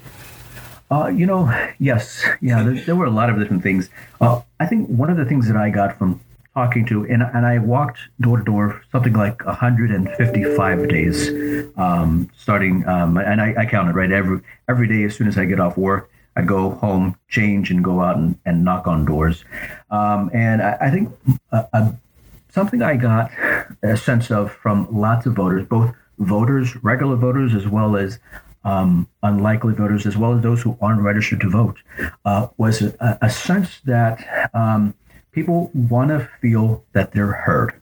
[0.94, 2.24] Uh, you know, yes.
[2.40, 3.90] Yeah, there, there, were a lot of different things.
[4.22, 6.22] Uh, I think one of the things that I got from
[6.54, 11.30] talking to, and, and I walked door to door something like 155 days,
[11.78, 14.12] um, starting, um, and I, I counted, right?
[14.12, 17.84] Every, every day as soon as I get off work, I go home, change, and
[17.84, 19.46] go out and, and knock on doors.
[19.90, 21.10] Um, and I, I think
[21.52, 21.96] a, a
[22.50, 23.32] something I got
[23.82, 28.20] a sense of from lots of voters, both voters, regular voters, as well as
[28.64, 31.78] um, unlikely voters, as well as those who aren't registered to vote,
[32.26, 34.94] uh, was a, a, sense that um,
[35.32, 37.74] people want to feel that they're heard.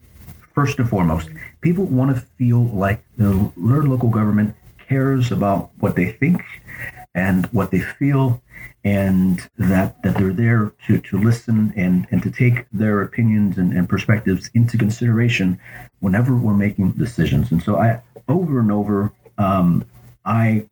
[0.53, 1.29] First and foremost,
[1.61, 4.55] people want to feel like the, their local government
[4.87, 6.43] cares about what they think
[7.13, 8.41] and what they feel
[8.83, 13.73] and that that they're there to to listen and and to take their opinions and,
[13.73, 15.59] and perspectives into consideration
[15.99, 19.85] whenever we're making decisions and so i over and over um,
[20.25, 20.65] i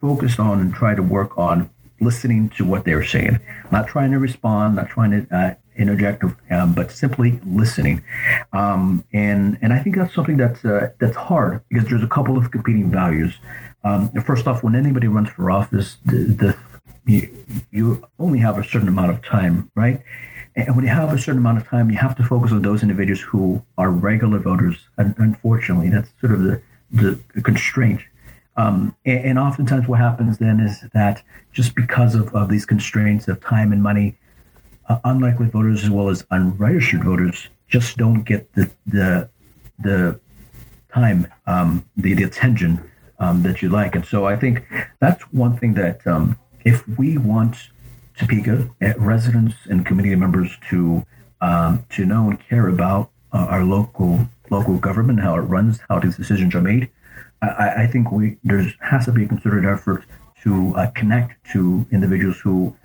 [0.00, 1.70] focused on and try to work on
[2.00, 3.38] listening to what they're saying
[3.70, 8.02] not trying to respond not trying to uh, interject um, but simply listening
[8.52, 12.36] um, and and i think that's something that's uh, that's hard because there's a couple
[12.36, 13.34] of competing values
[13.84, 16.56] um, first off when anybody runs for office the, the
[17.06, 20.02] you, you only have a certain amount of time, right?
[20.56, 22.82] And when you have a certain amount of time, you have to focus on those
[22.82, 24.76] individuals who are regular voters.
[24.96, 26.62] And unfortunately, that's sort of the,
[26.92, 28.00] the constraint.
[28.56, 33.26] Um, and, and, oftentimes, what happens then is that just because of, of these constraints
[33.26, 34.16] of time and money,
[34.88, 39.28] uh, unlikely voters as well as unregistered voters just don't get the the
[39.80, 40.20] the
[40.92, 42.80] time, um, the, the attention
[43.18, 43.96] um, that you like.
[43.96, 44.64] And so I think
[45.00, 47.56] that's one thing that um, if we want
[48.16, 51.04] Topeka residents and community members to
[51.40, 55.98] um, to know and care about uh, our local local government, how it runs, how
[55.98, 56.90] these decisions are made.
[57.50, 60.04] I, I think we there has to be a concerted effort
[60.42, 62.76] to uh, connect to individuals who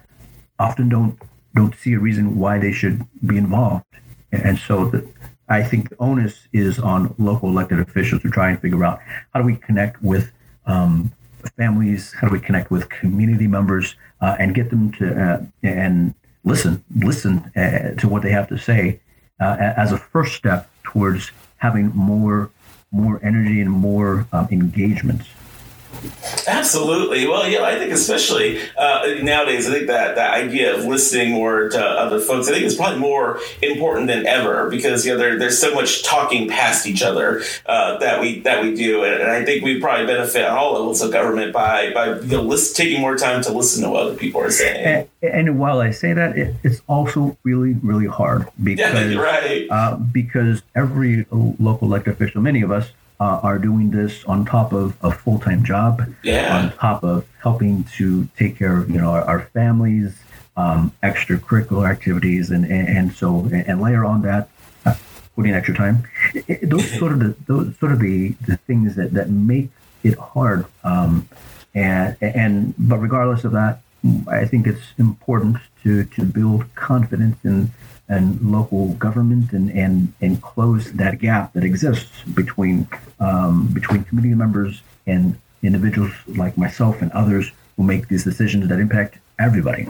[0.58, 1.20] often don't
[1.56, 3.86] don't see a reason why they should be involved,
[4.32, 5.08] and so the,
[5.48, 9.00] I think the onus is on local elected officials to try and figure out
[9.34, 10.32] how do we connect with
[10.66, 11.12] um,
[11.58, 16.14] families, how do we connect with community members, uh, and get them to uh, and
[16.44, 19.00] listen, listen uh, to what they have to say
[19.40, 22.50] uh, as a first step towards having more
[22.92, 25.22] more energy and more um, engagement
[26.48, 27.28] Absolutely.
[27.28, 31.70] Well, yeah, I think especially uh, nowadays, I think that that idea of listening more
[31.70, 35.38] to other folks, I think is probably more important than ever because you know there,
[35.38, 39.32] there's so much talking past each other uh, that we that we do, and, and,
[39.32, 42.76] I think we probably benefit on all levels of government by by you know list,
[42.76, 45.08] taking more time to listen to what other people are saying.
[45.22, 49.68] And, and while I say that, it, it's also really really hard because yeah, right.
[49.70, 54.74] uh, because every local elected official, many of us uh, are doing this on top
[54.74, 56.58] of a full time job, yeah.
[56.58, 60.18] on top of helping to take care of you know our, our families,
[60.56, 64.50] um, extracurricular activities, and, and, and so and layer on that
[64.86, 64.96] uh,
[65.36, 66.08] putting extra time.
[66.34, 69.70] It, those sort of the those sort of the, the things that, that make
[70.04, 70.66] it hard.
[70.84, 71.28] Um,
[71.76, 73.82] and and but regardless of that,
[74.28, 77.72] I think it's important to to build confidence in
[78.10, 82.88] and local government and, and, and close that gap that exists between
[83.20, 88.80] um, between community members and individuals like myself and others who make these decisions that
[88.80, 89.88] impact everybody.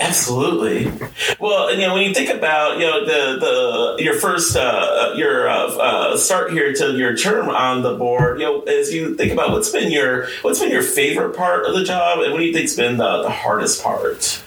[0.00, 0.90] Absolutely.
[1.38, 5.48] Well, you know, when you think about you know the the your first uh, your
[5.48, 9.30] uh, uh, start here to your term on the board, you know, as you think
[9.30, 12.44] about what's been your what's been your favorite part of the job, and what do
[12.44, 14.42] you think's been the, the hardest part?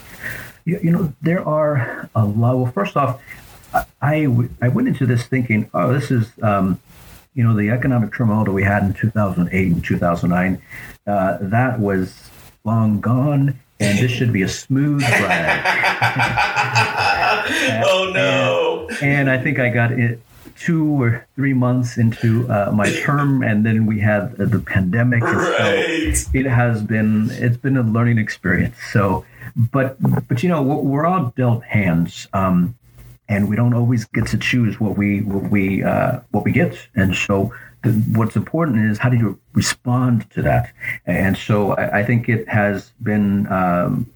[0.65, 2.57] You, you know, there are a lot.
[2.57, 3.21] Well, first off,
[4.01, 4.27] I,
[4.61, 6.79] I went into this thinking, oh, this is, um,
[7.33, 10.61] you know, the economic turmoil that we had in 2008 and 2009.
[11.05, 12.29] Uh, that was
[12.63, 15.63] long gone, and this should be a smooth ride.
[17.85, 18.87] oh no!
[19.01, 20.19] And, and, I think I got it
[20.57, 25.23] two or three months into uh, my term, and then we had the pandemic.
[25.23, 26.13] Right.
[26.15, 28.77] So it has been it's been a learning experience.
[28.91, 29.25] So
[29.55, 32.75] but but you know we're all dealt hands, um,
[33.29, 36.77] and we don't always get to choose what we what we uh, what we get.
[36.95, 40.73] And so the, what's important is how do you respond to that?
[41.05, 43.47] And so I, I think it has been.
[43.51, 44.09] Um,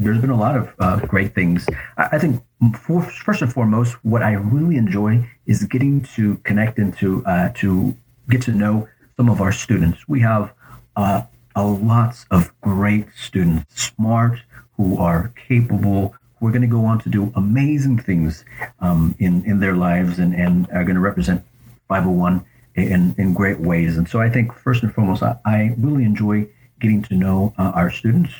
[0.00, 1.66] there's been a lot of uh, great things.
[1.96, 2.40] I, think
[2.78, 7.48] for, first and foremost, what I really enjoy is getting to connect and to uh,
[7.56, 7.96] to
[8.30, 10.06] get to know some of our students.
[10.06, 10.52] We have
[10.94, 11.22] uh,
[11.56, 14.38] a lots of great students, smart,
[14.78, 18.44] who are capable, who are going to go on to do amazing things
[18.80, 21.44] um, in, in their lives and, and are going to represent
[21.88, 22.42] 501
[22.76, 23.98] in, in great ways.
[23.98, 26.46] And so I think, first and foremost, I, I really enjoy
[26.80, 28.32] getting to know uh, our students,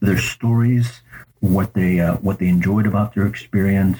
[0.00, 1.00] their stories,
[1.40, 3.98] what they uh, what they enjoyed about their experience,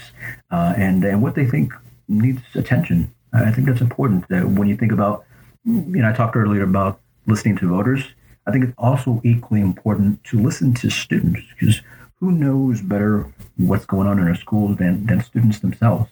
[0.50, 1.72] uh, and and what they think
[2.06, 3.12] needs attention.
[3.32, 4.28] I think that's important.
[4.28, 5.24] When you think about,
[5.64, 8.04] you know, I talked earlier about listening to voters.
[8.46, 11.80] I think it's also equally important to listen to students because
[12.18, 16.10] who knows better what's going on in our schools than, than students themselves.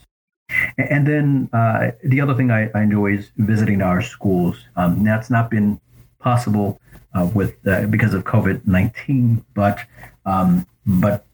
[0.77, 4.59] And then uh, the other thing I, I, enjoy is visiting our schools.
[4.75, 5.81] Um, that's not been
[6.19, 6.81] possible
[7.15, 9.79] uh, with uh, because of COVID nineteen, but
[10.27, 11.25] um, but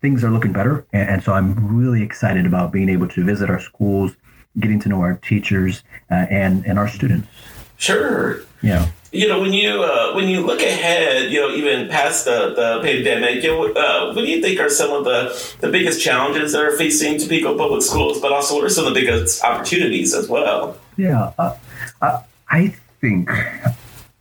[0.00, 3.50] things are looking better, and, and, so I'm really excited about being able to visit
[3.50, 4.12] our schools,
[4.58, 7.28] getting to know our teachers uh, and and our students.
[7.76, 8.40] Sure.
[8.62, 12.52] Yeah you know, when you uh, when you look ahead, you know, even past the,
[12.54, 16.02] the pandemic, you know, uh, what do you think are some of the, the biggest
[16.02, 19.42] challenges that are facing Topeka public schools, but also what are some of the biggest
[19.42, 20.78] opportunities as well?
[20.96, 21.56] Yeah, uh,
[22.02, 22.68] uh I
[23.00, 23.28] think,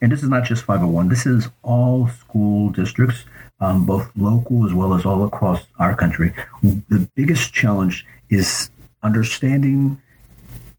[0.02, 3.26] and this is not just 501, this is all school districts,
[3.60, 6.34] um, both local as well as all across our country.
[6.64, 8.70] The biggest challenge is
[9.04, 10.02] understanding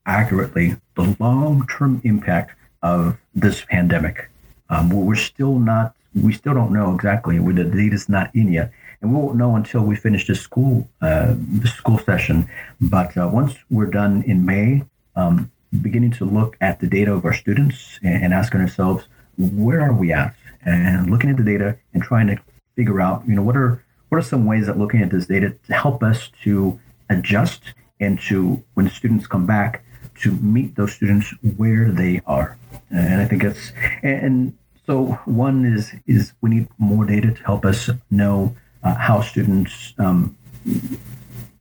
[0.06, 4.28] accurately the long term impact of this pandemic.
[4.70, 7.38] Um, we're still not, we still don't know exactly.
[7.38, 11.34] The data's not in yet, and we won't know until we finish this school, uh,
[11.36, 12.48] the school session.
[12.80, 15.50] But uh, once we're done in May, um,
[15.82, 19.06] beginning to look at the data of our students and, and asking ourselves,
[19.38, 20.34] where are we at?
[20.64, 22.38] And looking at the data and trying to
[22.74, 25.54] figure out, you know, what are what are some ways that looking at this data
[25.66, 26.78] to help us to
[27.10, 29.84] adjust and to when students come back
[30.22, 32.56] to meet those students where they are.
[32.90, 34.56] And I think it's and
[34.86, 39.94] so one is is we need more data to help us know uh, how students
[39.98, 40.36] um,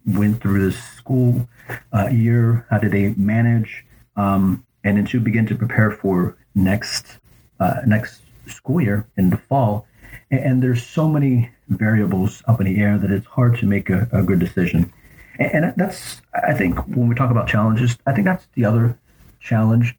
[0.05, 1.47] went through this school
[1.93, 2.65] uh, year?
[2.69, 3.85] How did they manage?
[4.15, 7.17] Um, and then to begin to prepare for next
[7.59, 9.87] uh, next school year in the fall.
[10.29, 13.89] And, and, there's so many variables up in the air that it's hard to make
[13.89, 14.91] a, a good decision.
[15.39, 18.97] And, that's, I think, when we talk about challenges, I think that's the other
[19.39, 19.97] challenge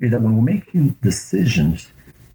[0.00, 1.88] is that when we're making decisions,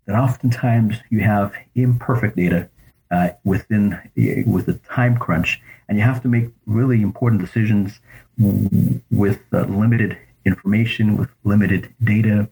[0.06, 2.70] that oftentimes you have imperfect data
[3.12, 4.00] uh, within
[4.46, 8.00] with the time crunch, and you have to make really important decisions
[9.12, 12.50] with uh, limited information, with limited data,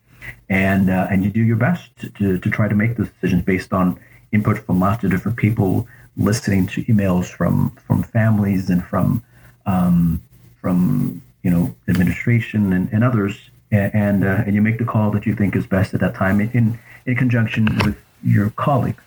[0.50, 3.74] and uh, and you do your best to, to try to make those decisions based
[3.74, 4.00] on
[4.32, 9.24] input from lots of different people, listening to emails from from families and from
[9.66, 10.22] um,
[10.60, 13.38] from you know administration and, and others,
[13.72, 16.16] and and, uh, and you make the call that you think is best at that
[16.16, 19.02] time in in conjunction with your colleagues.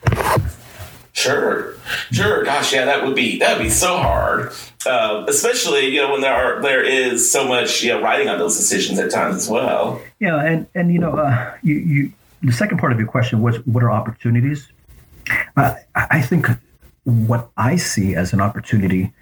[1.13, 1.75] Sure,
[2.11, 2.43] sure.
[2.45, 4.53] Gosh, yeah, that would be that would be so hard,
[4.85, 8.39] uh, especially you know when there are there is so much you know writing on
[8.39, 10.03] those decisions at times as well.
[10.19, 13.57] Yeah, and and you know uh, you you the second part of your question was
[13.65, 14.67] what are opportunities?
[15.57, 16.49] Uh, I think
[17.05, 19.13] what I see as an opportunity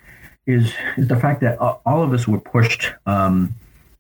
[0.47, 3.55] is is the fact that all of us were pushed um,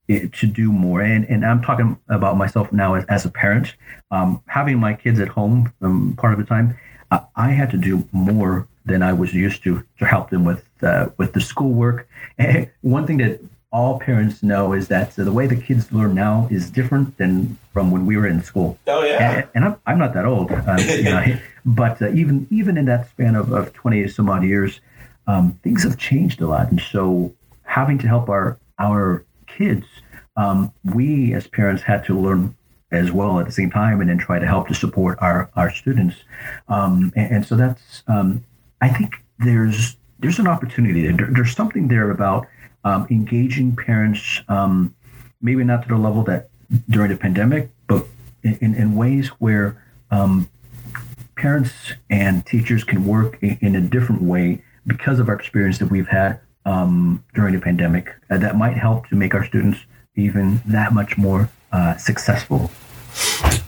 [0.08, 3.74] to do more, and and I'm talking about myself now as, as a parent,
[4.10, 6.76] um, having my kids at home um, part of the time
[7.36, 11.08] I had to do more than I was used to to help them with uh,
[11.16, 12.08] with the schoolwork.
[12.38, 13.40] And one thing that
[13.72, 17.90] all parents know is that the way the kids learn now is different than from
[17.90, 18.78] when we were in school.
[18.86, 22.46] Oh yeah, and, and I'm, I'm not that old, uh, you know, but uh, even
[22.50, 24.80] even in that span of, of 20 some odd years,
[25.26, 29.86] um, things have changed a lot, and so having to help our our kids,
[30.36, 32.54] um, we as parents had to learn
[32.90, 35.70] as well at the same time, and then try to help to support our our
[35.70, 36.16] students.
[36.68, 38.44] Um, and, and, so that's um,
[38.80, 41.28] I think there's there's an opportunity there.
[41.30, 42.46] There's something there about
[42.84, 44.94] um, engaging parents, um,
[45.40, 46.48] maybe not to the level that
[46.90, 48.06] during the pandemic, but
[48.42, 49.76] in, in ways where
[51.36, 51.72] parents
[52.08, 56.08] and teachers can work in, in, a different way because of our experience that we've
[56.08, 58.14] had um, during the pandemic.
[58.30, 59.78] Uh, that might help to make our students
[60.16, 62.70] even that much more uh, successful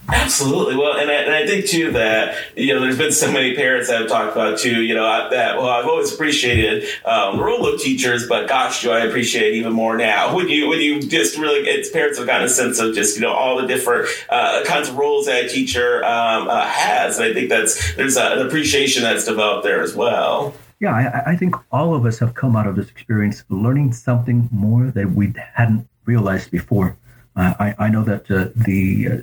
[0.07, 0.77] Absolutely.
[0.77, 3.89] Well, and I, and I think too that you know there's been so many parents
[3.89, 4.83] that have talked about too.
[4.83, 9.01] You know that well, I've always appreciated um, role of teachers, but gosh, do I
[9.01, 12.47] appreciate it even more now when you when you just really it's parents have gotten
[12.47, 15.49] a sense of just you know all the different uh, kinds of roles that a
[15.49, 19.83] teacher um, uh, has, and I think that's there's a, an appreciation that's developed there
[19.83, 20.55] as well.
[20.81, 24.49] Yeah, I, I think all of us have come out of this experience learning something
[24.53, 26.97] more that we hadn't realized before.
[27.37, 29.17] Uh, I, I know that uh, the uh,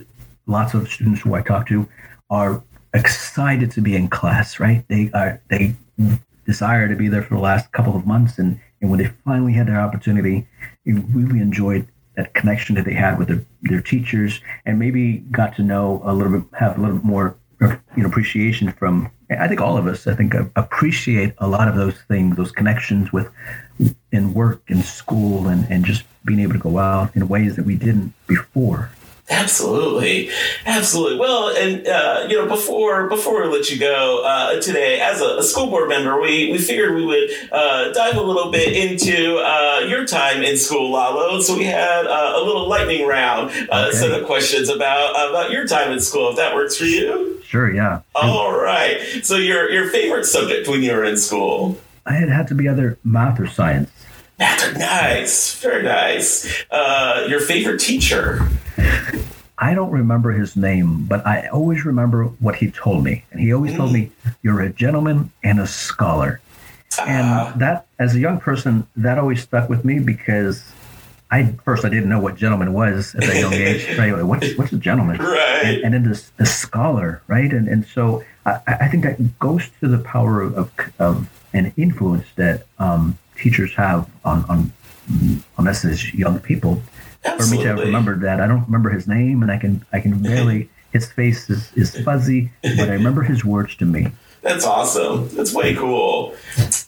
[0.48, 1.88] lots of students who I talk to
[2.30, 4.86] are excited to be in class, right?
[4.88, 5.76] They are they
[6.46, 9.54] desire to be there for the last couple of months, and and when they finally
[9.54, 10.48] had their opportunity,
[10.86, 15.56] they really enjoyed that connection that they had with their, their teachers, and maybe got
[15.56, 19.10] to know a little bit, have a little bit more you know appreciation from.
[19.40, 23.14] I think all of us, I think, appreciate a lot of those things, those connections
[23.14, 23.30] with
[24.12, 27.66] in work and school, and and just being able to go out in ways that
[27.66, 28.92] we didn't before.
[29.32, 30.30] Absolutely,
[30.66, 31.18] absolutely.
[31.18, 35.38] Well, and uh, you know, before before we let you go uh, today, as a,
[35.38, 39.38] a, school board member, we we figured we would uh, dive a little bit into
[39.38, 41.40] uh, your time in school, Lalo.
[41.40, 43.98] So we had uh, a little lightning round uh, okay.
[43.98, 47.41] set of questions about about your time in school, if that works for you.
[47.52, 47.70] Sure.
[47.70, 48.00] Yeah.
[48.16, 49.02] All right.
[49.24, 51.78] So your your favorite subject when you were in school?
[52.06, 53.92] I had had to be either math or science.
[54.40, 56.64] Math, nice, very nice.
[56.72, 58.48] your favorite teacher?
[59.58, 63.26] I don't remember his name, but I always remember what he told me.
[63.32, 66.40] And he always told me, You're a gentleman and a scholar.
[67.02, 67.54] And ah.
[67.58, 70.64] that, as a young person, that always stuck with me because
[71.32, 73.88] I first I didn't know what gentleman was at that young age.
[73.98, 74.24] Right?
[74.24, 75.18] What's what's a gentleman?
[75.18, 75.62] Right.
[75.64, 77.52] And, and then this the scholar, right?
[77.52, 81.74] And and so I, I think that goes to the power of of, of an
[81.78, 84.74] influence that um, teachers have on on
[85.58, 86.82] on us as young people
[87.24, 87.66] Absolutely.
[87.66, 88.42] for me to remember that.
[88.42, 90.70] I don't remember his name, and I can I can barely.
[90.92, 94.08] his face is, is fuzzy, but I remember his words to me.
[94.42, 95.30] That's awesome.
[95.36, 96.36] That's way cool.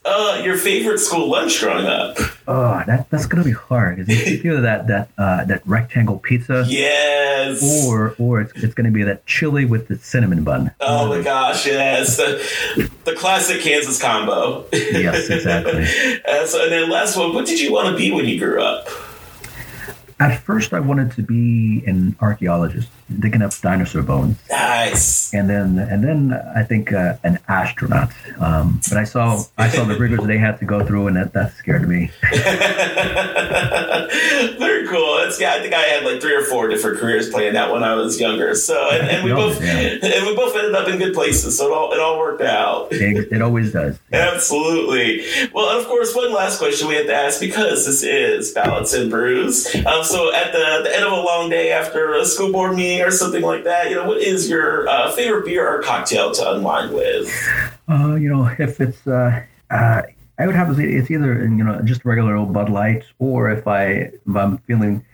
[0.03, 2.17] Uh, your favorite school lunch growing up?
[2.47, 7.87] Oh, that, that's gonna be hard it's either that that uh, that rectangle pizza, yes,
[7.87, 10.71] or or it's, it's gonna be that chili with the cinnamon bun.
[10.81, 14.65] Oh my gosh, yes, the, the classic Kansas combo.
[14.73, 15.83] yes, exactly.
[16.27, 18.61] uh, so, and then last one, what did you want to be when you grew
[18.61, 18.89] up?
[20.19, 22.87] at first I wanted to be an archaeologist,
[23.19, 24.37] digging up dinosaur bones.
[24.49, 25.33] Nice.
[25.33, 28.11] And then and then I think uh, an astronaut.
[28.39, 31.33] Um, but I saw I saw the rigors they had to go through, and that,
[31.33, 32.11] that scared me.
[34.59, 35.17] Very cool.
[35.17, 37.83] That's, yeah, I think I had like three or four different careers playing that when
[37.83, 38.55] I was younger.
[38.55, 39.79] So and, and we both yeah.
[39.79, 41.57] and we both ended up in good places.
[41.57, 42.91] So it all it all worked out.
[42.91, 43.99] It, it always does.
[44.11, 45.25] Absolutely.
[45.53, 49.09] Well, of course, one last question we have to ask because this is ballots and
[49.09, 49.73] brews.
[49.75, 53.01] Um, so at the, the end of a long day after a school board meeting
[53.03, 56.51] or something like that, you know, what is your uh, favorite beer or cocktail to
[56.51, 57.31] unwind with?
[57.89, 60.01] Uh, you know, if it's uh, uh,
[60.39, 63.51] I would have to say it's either you know just regular old Bud Light, or
[63.51, 65.05] if I if I'm feeling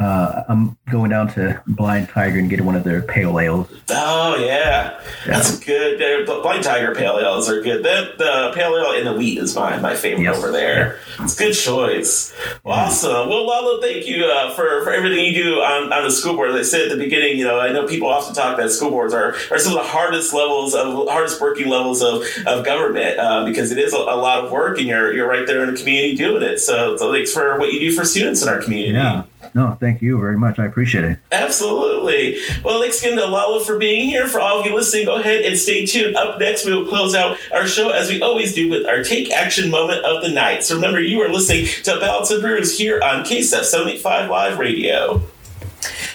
[0.00, 3.68] uh, I'm going down to Blind Tiger and getting one of their pale ales.
[3.90, 5.00] Oh yeah, yeah.
[5.26, 6.26] that's good.
[6.26, 7.84] Blind Tiger pale ales are good.
[7.84, 10.98] The, the pale ale in the wheat is my my favorite over there.
[11.18, 12.34] It's a good choice.
[12.64, 13.28] Well, awesome.
[13.28, 16.50] Well, Lalo, thank you uh, for for everything you do on, on the school board.
[16.50, 18.90] As I said at the beginning, you know, I know people often talk that school
[18.90, 23.18] boards are, are some of the hardest levels of hardest working levels of, of government
[23.18, 25.74] uh, because it is a, a, lot of work and you're you're right there in
[25.74, 26.58] the community doing it.
[26.58, 28.94] So, so thanks for what you do for students in our community.
[28.94, 29.24] Yeah.
[29.54, 30.58] No, thank you very much.
[30.58, 31.18] I appreciate it.
[31.32, 32.38] Absolutely.
[32.64, 34.28] Well, thanks again to Lalo for being here.
[34.28, 36.16] For all of you listening, go ahead and stay tuned.
[36.16, 39.30] Up next, we will close out our show as we always do with our take
[39.32, 40.62] action moment of the night.
[40.64, 45.22] So remember, you are listening to Ballots and Brews here on KSF 785 Live Radio.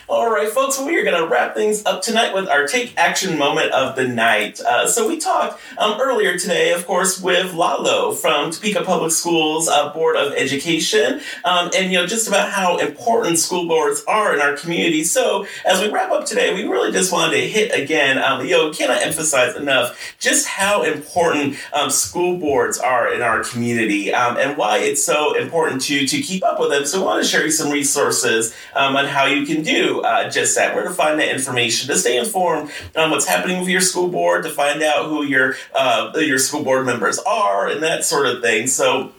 [0.08, 3.39] All right, folks, we are going to wrap things up tonight with our take action
[3.39, 4.62] moment of the night.
[4.62, 9.68] Uh, so, we talked um, earlier today, of course, with Lalo from Topeka Public Schools
[9.68, 14.36] uh, Board of Education, um, and you know just about how important school boards are
[14.36, 15.03] in our community.
[15.03, 18.51] So, as we wrap up today, we really just wanted to hit again, um, you
[18.51, 24.38] know, cannot emphasize enough just how important um, school boards are in our community um,
[24.38, 26.86] and why it's so important to to keep up with them.
[26.86, 30.30] So, we want to share you some resources um, on how you can do uh,
[30.30, 33.82] just that, where to find that information, to stay informed on what's happening with your
[33.82, 38.04] school board, to find out who your uh, your school board members are, and that
[38.04, 38.68] sort of thing.
[38.68, 39.14] So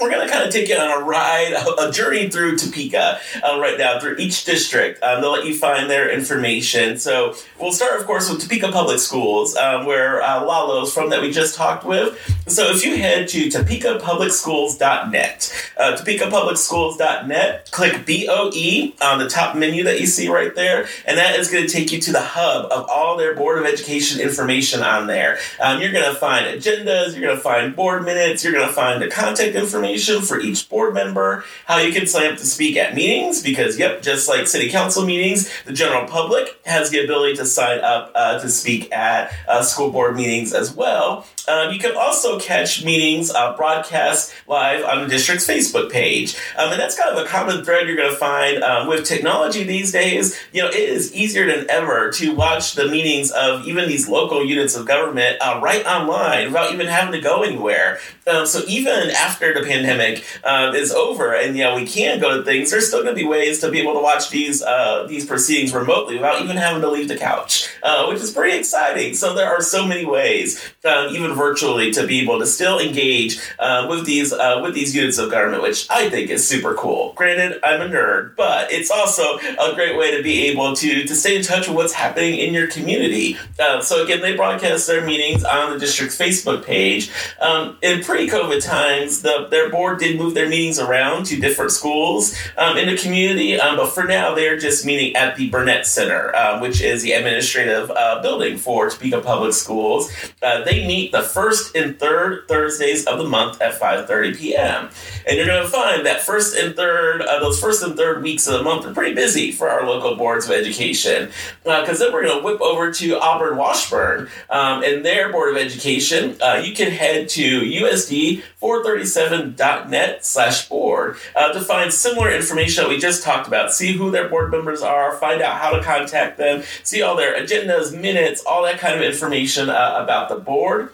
[0.00, 3.60] we're going to kind of take you on a ride, a, journey through Topeka uh,
[3.60, 5.02] right now, through each district.
[5.02, 6.98] Um, they'll let you find their information.
[6.98, 11.20] So we'll start, of course, with Topeka Public Schools, um, where uh, Lalo's from that
[11.22, 12.16] we just talked with.
[12.46, 20.00] So if you head to topekapublicschools.net, uh, topekapublicschools.net, click BOE on the top menu that
[20.00, 22.86] you see right there, and that is going to take you to the hub of
[22.88, 25.38] all their Board of Education information on there.
[25.60, 28.72] Um, you're going to find agendas, you're going to find board minutes, you're going to
[28.72, 32.46] find the contact information information for each board member, how you can sign up to
[32.46, 37.02] speak at meetings, because, yep, just like city council meetings, the general public has the
[37.02, 41.26] ability to sign up uh, to speak at uh, school board meetings as well.
[41.46, 46.36] Um, you can also catch meetings uh, broadcast live on the district's Facebook page.
[46.56, 49.62] Um, and that's kind of a common thread you're going to find um, with technology
[49.62, 50.38] these days.
[50.52, 54.44] You know, it is easier than ever to watch the meetings of even these local
[54.44, 57.98] units of government uh, right online without even having to go anywhere.
[58.26, 62.38] Um, so even after the pandemic uh, is over and, you know, we can go
[62.38, 65.06] to things, there's still going to be ways to be able to watch these, uh,
[65.08, 67.33] these proceedings remotely without even having to leave the couch,
[67.82, 69.14] uh, which is pretty exciting.
[69.14, 73.40] So there are so many ways, um, even virtually to be able to still engage
[73.58, 77.12] uh, with these uh, with these units of government, which I think is super cool.
[77.14, 81.14] Granted, I'm a nerd, but it's also a great way to be able to to
[81.14, 83.36] stay in touch with what's happening in your community.
[83.58, 87.10] Uh, so again, they broadcast their meetings on the district's Facebook page.
[87.40, 92.36] Um, in pre-COVID times, the, their board did move their meetings around to different schools
[92.56, 96.34] um, in the community, um, but for now, they're just meeting at the Burnett Center,
[96.34, 100.10] uh, which is the administrative uh, building for Topeka Public Schools.
[100.42, 104.90] Uh, they meet the first and third Thursdays of the month at 5:30 p.m.
[105.26, 108.46] And you're going to find that first and third, uh, those first and third weeks
[108.46, 111.30] of the month are pretty busy for our local boards of education.
[111.62, 115.50] Because uh, then we're going to whip over to Auburn Washburn um, and their board
[115.50, 116.36] of education.
[116.42, 122.98] Uh, you can head to USD437.net slash board uh, to find similar information that we
[122.98, 123.72] just talked about.
[123.72, 127.34] See who their board members are, find out how to contact them, see all their
[127.40, 130.92] agendas, minutes, all that kind of information uh, about the board.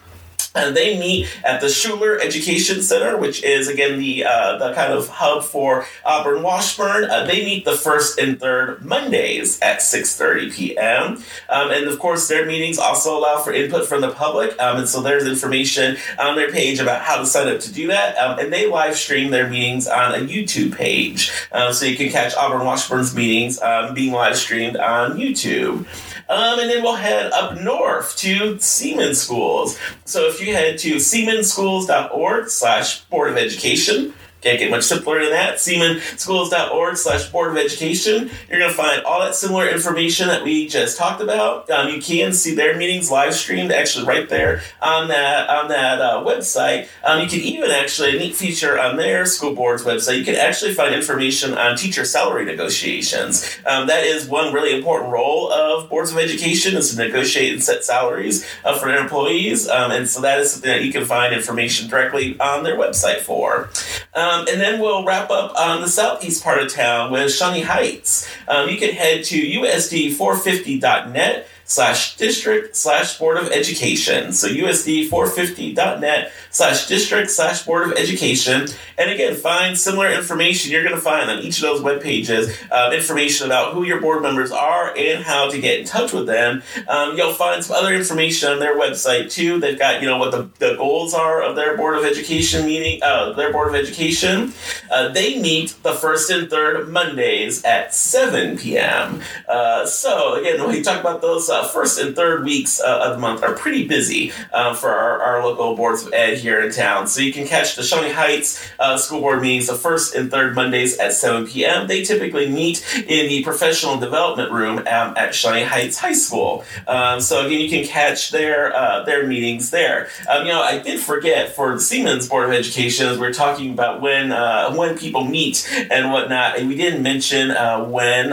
[0.53, 4.91] And they meet at the Schuler Education Center, which is again the uh, the kind
[4.91, 7.05] of hub for Auburn Washburn.
[7.05, 11.23] Uh, they meet the first and third Mondays at 6:30 p.m.
[11.47, 14.59] Um, and of course, their meetings also allow for input from the public.
[14.61, 17.87] Um, and so there's information on their page about how to sign up to do
[17.87, 18.17] that.
[18.17, 22.09] Um, and they live stream their meetings on a YouTube page, um, so you can
[22.09, 25.85] catch Auburn Washburn's meetings um, being live streamed on YouTube.
[26.31, 29.77] Um, and then we'll head up north to Seaman Schools.
[30.05, 35.29] So if you head to seamanschools.org slash Board of Education, Can't get much simpler than
[35.29, 35.55] that.
[35.55, 38.31] SeamanSchools.org slash Board of Education.
[38.49, 41.69] You're going to find all that similar information that we just talked about.
[41.69, 46.01] Um, you can see their meetings live streamed actually right there on that on that
[46.01, 46.87] uh, website.
[47.03, 50.35] Um, you can even actually, a neat feature on their school board's website, you can
[50.35, 53.59] actually find information on teacher salary negotiations.
[53.67, 57.63] Um, that is one really important role of boards of education is to negotiate and
[57.63, 59.69] set salaries uh, for their employees.
[59.69, 63.19] Um, and so that is something that you can find information directly on their website
[63.19, 63.69] for.
[64.15, 68.27] Um, and then we'll wrap up on the southeast part of town with Shawnee Heights.
[68.47, 74.33] Um, you can head to usd450.net slash district slash board of education.
[74.33, 78.67] So usd450.net slash district slash board of education.
[78.97, 82.53] And again, find similar information you're going to find on each of those web pages,
[82.69, 86.27] uh, information about who your board members are and how to get in touch with
[86.27, 86.61] them.
[86.89, 89.59] Um, you'll find some other information on their website too.
[89.59, 93.01] They've got, you know, what the, the goals are of their board of education meeting,
[93.01, 94.53] uh, their board of education.
[94.91, 99.21] Uh, they meet the first and third Mondays at 7 p.m.
[99.47, 103.13] Uh, so again, when we talk about those uh, first and third weeks uh, of
[103.13, 106.71] the month are pretty busy uh, for our, our, local boards of ed here in
[106.71, 107.07] town.
[107.07, 110.53] So you can catch the Shawnee Heights uh, school board meetings the first and third
[110.55, 111.87] Mondays at 7 p.m.
[111.87, 116.63] They typically meet in the professional development room um, at Shawnee Heights High School.
[116.87, 120.09] Um, so again, you can catch their uh, their meetings there.
[120.29, 123.33] Um, you know, I did forget for the Seaman Board of Education as we are
[123.33, 128.31] talking about when uh, when people meet and whatnot, and we didn't mention uh, when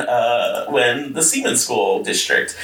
[0.70, 2.56] when the Seaman School District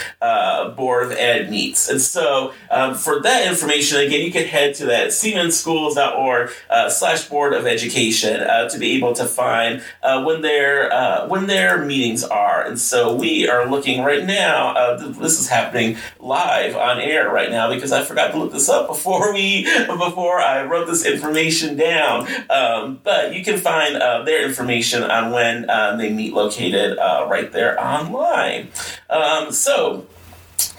[0.70, 1.88] Board of Ed meets.
[1.88, 7.28] And so um, for that information, again, you can head to that seamanschools.org uh, slash
[7.28, 11.84] Board of Education uh, to be able to find uh, when their uh, when their
[11.84, 12.62] meetings are.
[12.64, 14.74] And so we are looking right now.
[14.74, 18.68] Uh, this is happening live on air right now because I forgot to look this
[18.68, 22.28] up before we before I wrote this information down.
[22.50, 23.96] Um, but you can find
[24.26, 25.66] their information on when
[25.98, 28.68] they meet located right there online.
[29.10, 30.06] Um, so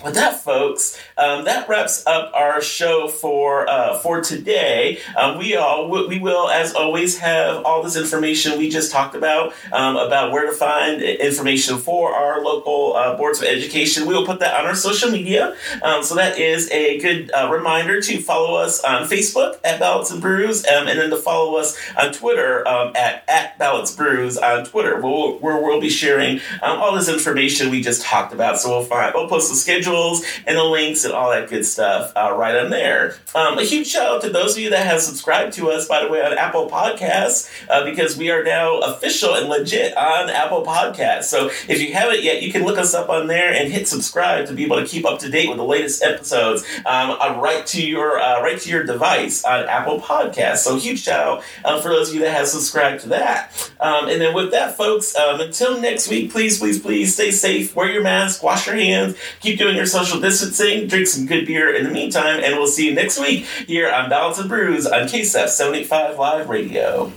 [0.03, 4.99] with that, folks, um, that wraps up our show for uh, for today.
[5.17, 9.53] Um, we all we will, as always, have all this information we just talked about
[9.71, 14.07] um, about where to find information for our local uh, boards of education.
[14.07, 17.49] We will put that on our social media, um, so that is a good uh,
[17.49, 21.57] reminder to follow us on Facebook at Ballots and Brews, um, and then to follow
[21.57, 26.41] us on Twitter um, at at Ballots Brews on Twitter, where we'll, we'll be sharing
[26.61, 28.59] all this information we just talked about.
[28.59, 32.11] So we'll find we'll post the schedules and the links and all that good stuff
[32.15, 33.15] uh, right on there.
[33.33, 36.03] Um, a huge shout out to those of you that have subscribed to us, by
[36.03, 40.65] the way, on Apple Podcasts, uh, because we are now official and legit on Apple
[40.65, 41.25] Podcasts.
[41.25, 44.47] So if you haven't yet, you can look us up on there and hit subscribe
[44.47, 47.65] to be able to keep up to date with the latest episodes um, uh, right
[47.67, 50.57] to your uh, right to your device on Apple Podcasts.
[50.57, 53.71] So huge shout out um, for those of you that have subscribed to that.
[53.79, 57.75] Um, and then with that, folks, um, until next week, please, please, please stay safe,
[57.75, 61.75] wear your mask, wash your hands, keep doing your social distancing, drink some good beer
[61.75, 65.01] in the meantime, and we'll see you next week here on Ballots and Brews on
[65.01, 67.11] KSEF 785 Live Radio.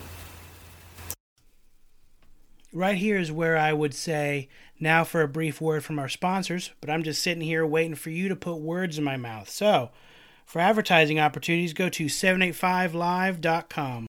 [2.72, 4.48] Right here is where I would say,
[4.80, 8.10] now for a brief word from our sponsors, but I'm just sitting here waiting for
[8.10, 9.48] you to put words in my mouth.
[9.48, 9.90] So,
[10.44, 14.06] for advertising opportunities, go to 785live.com.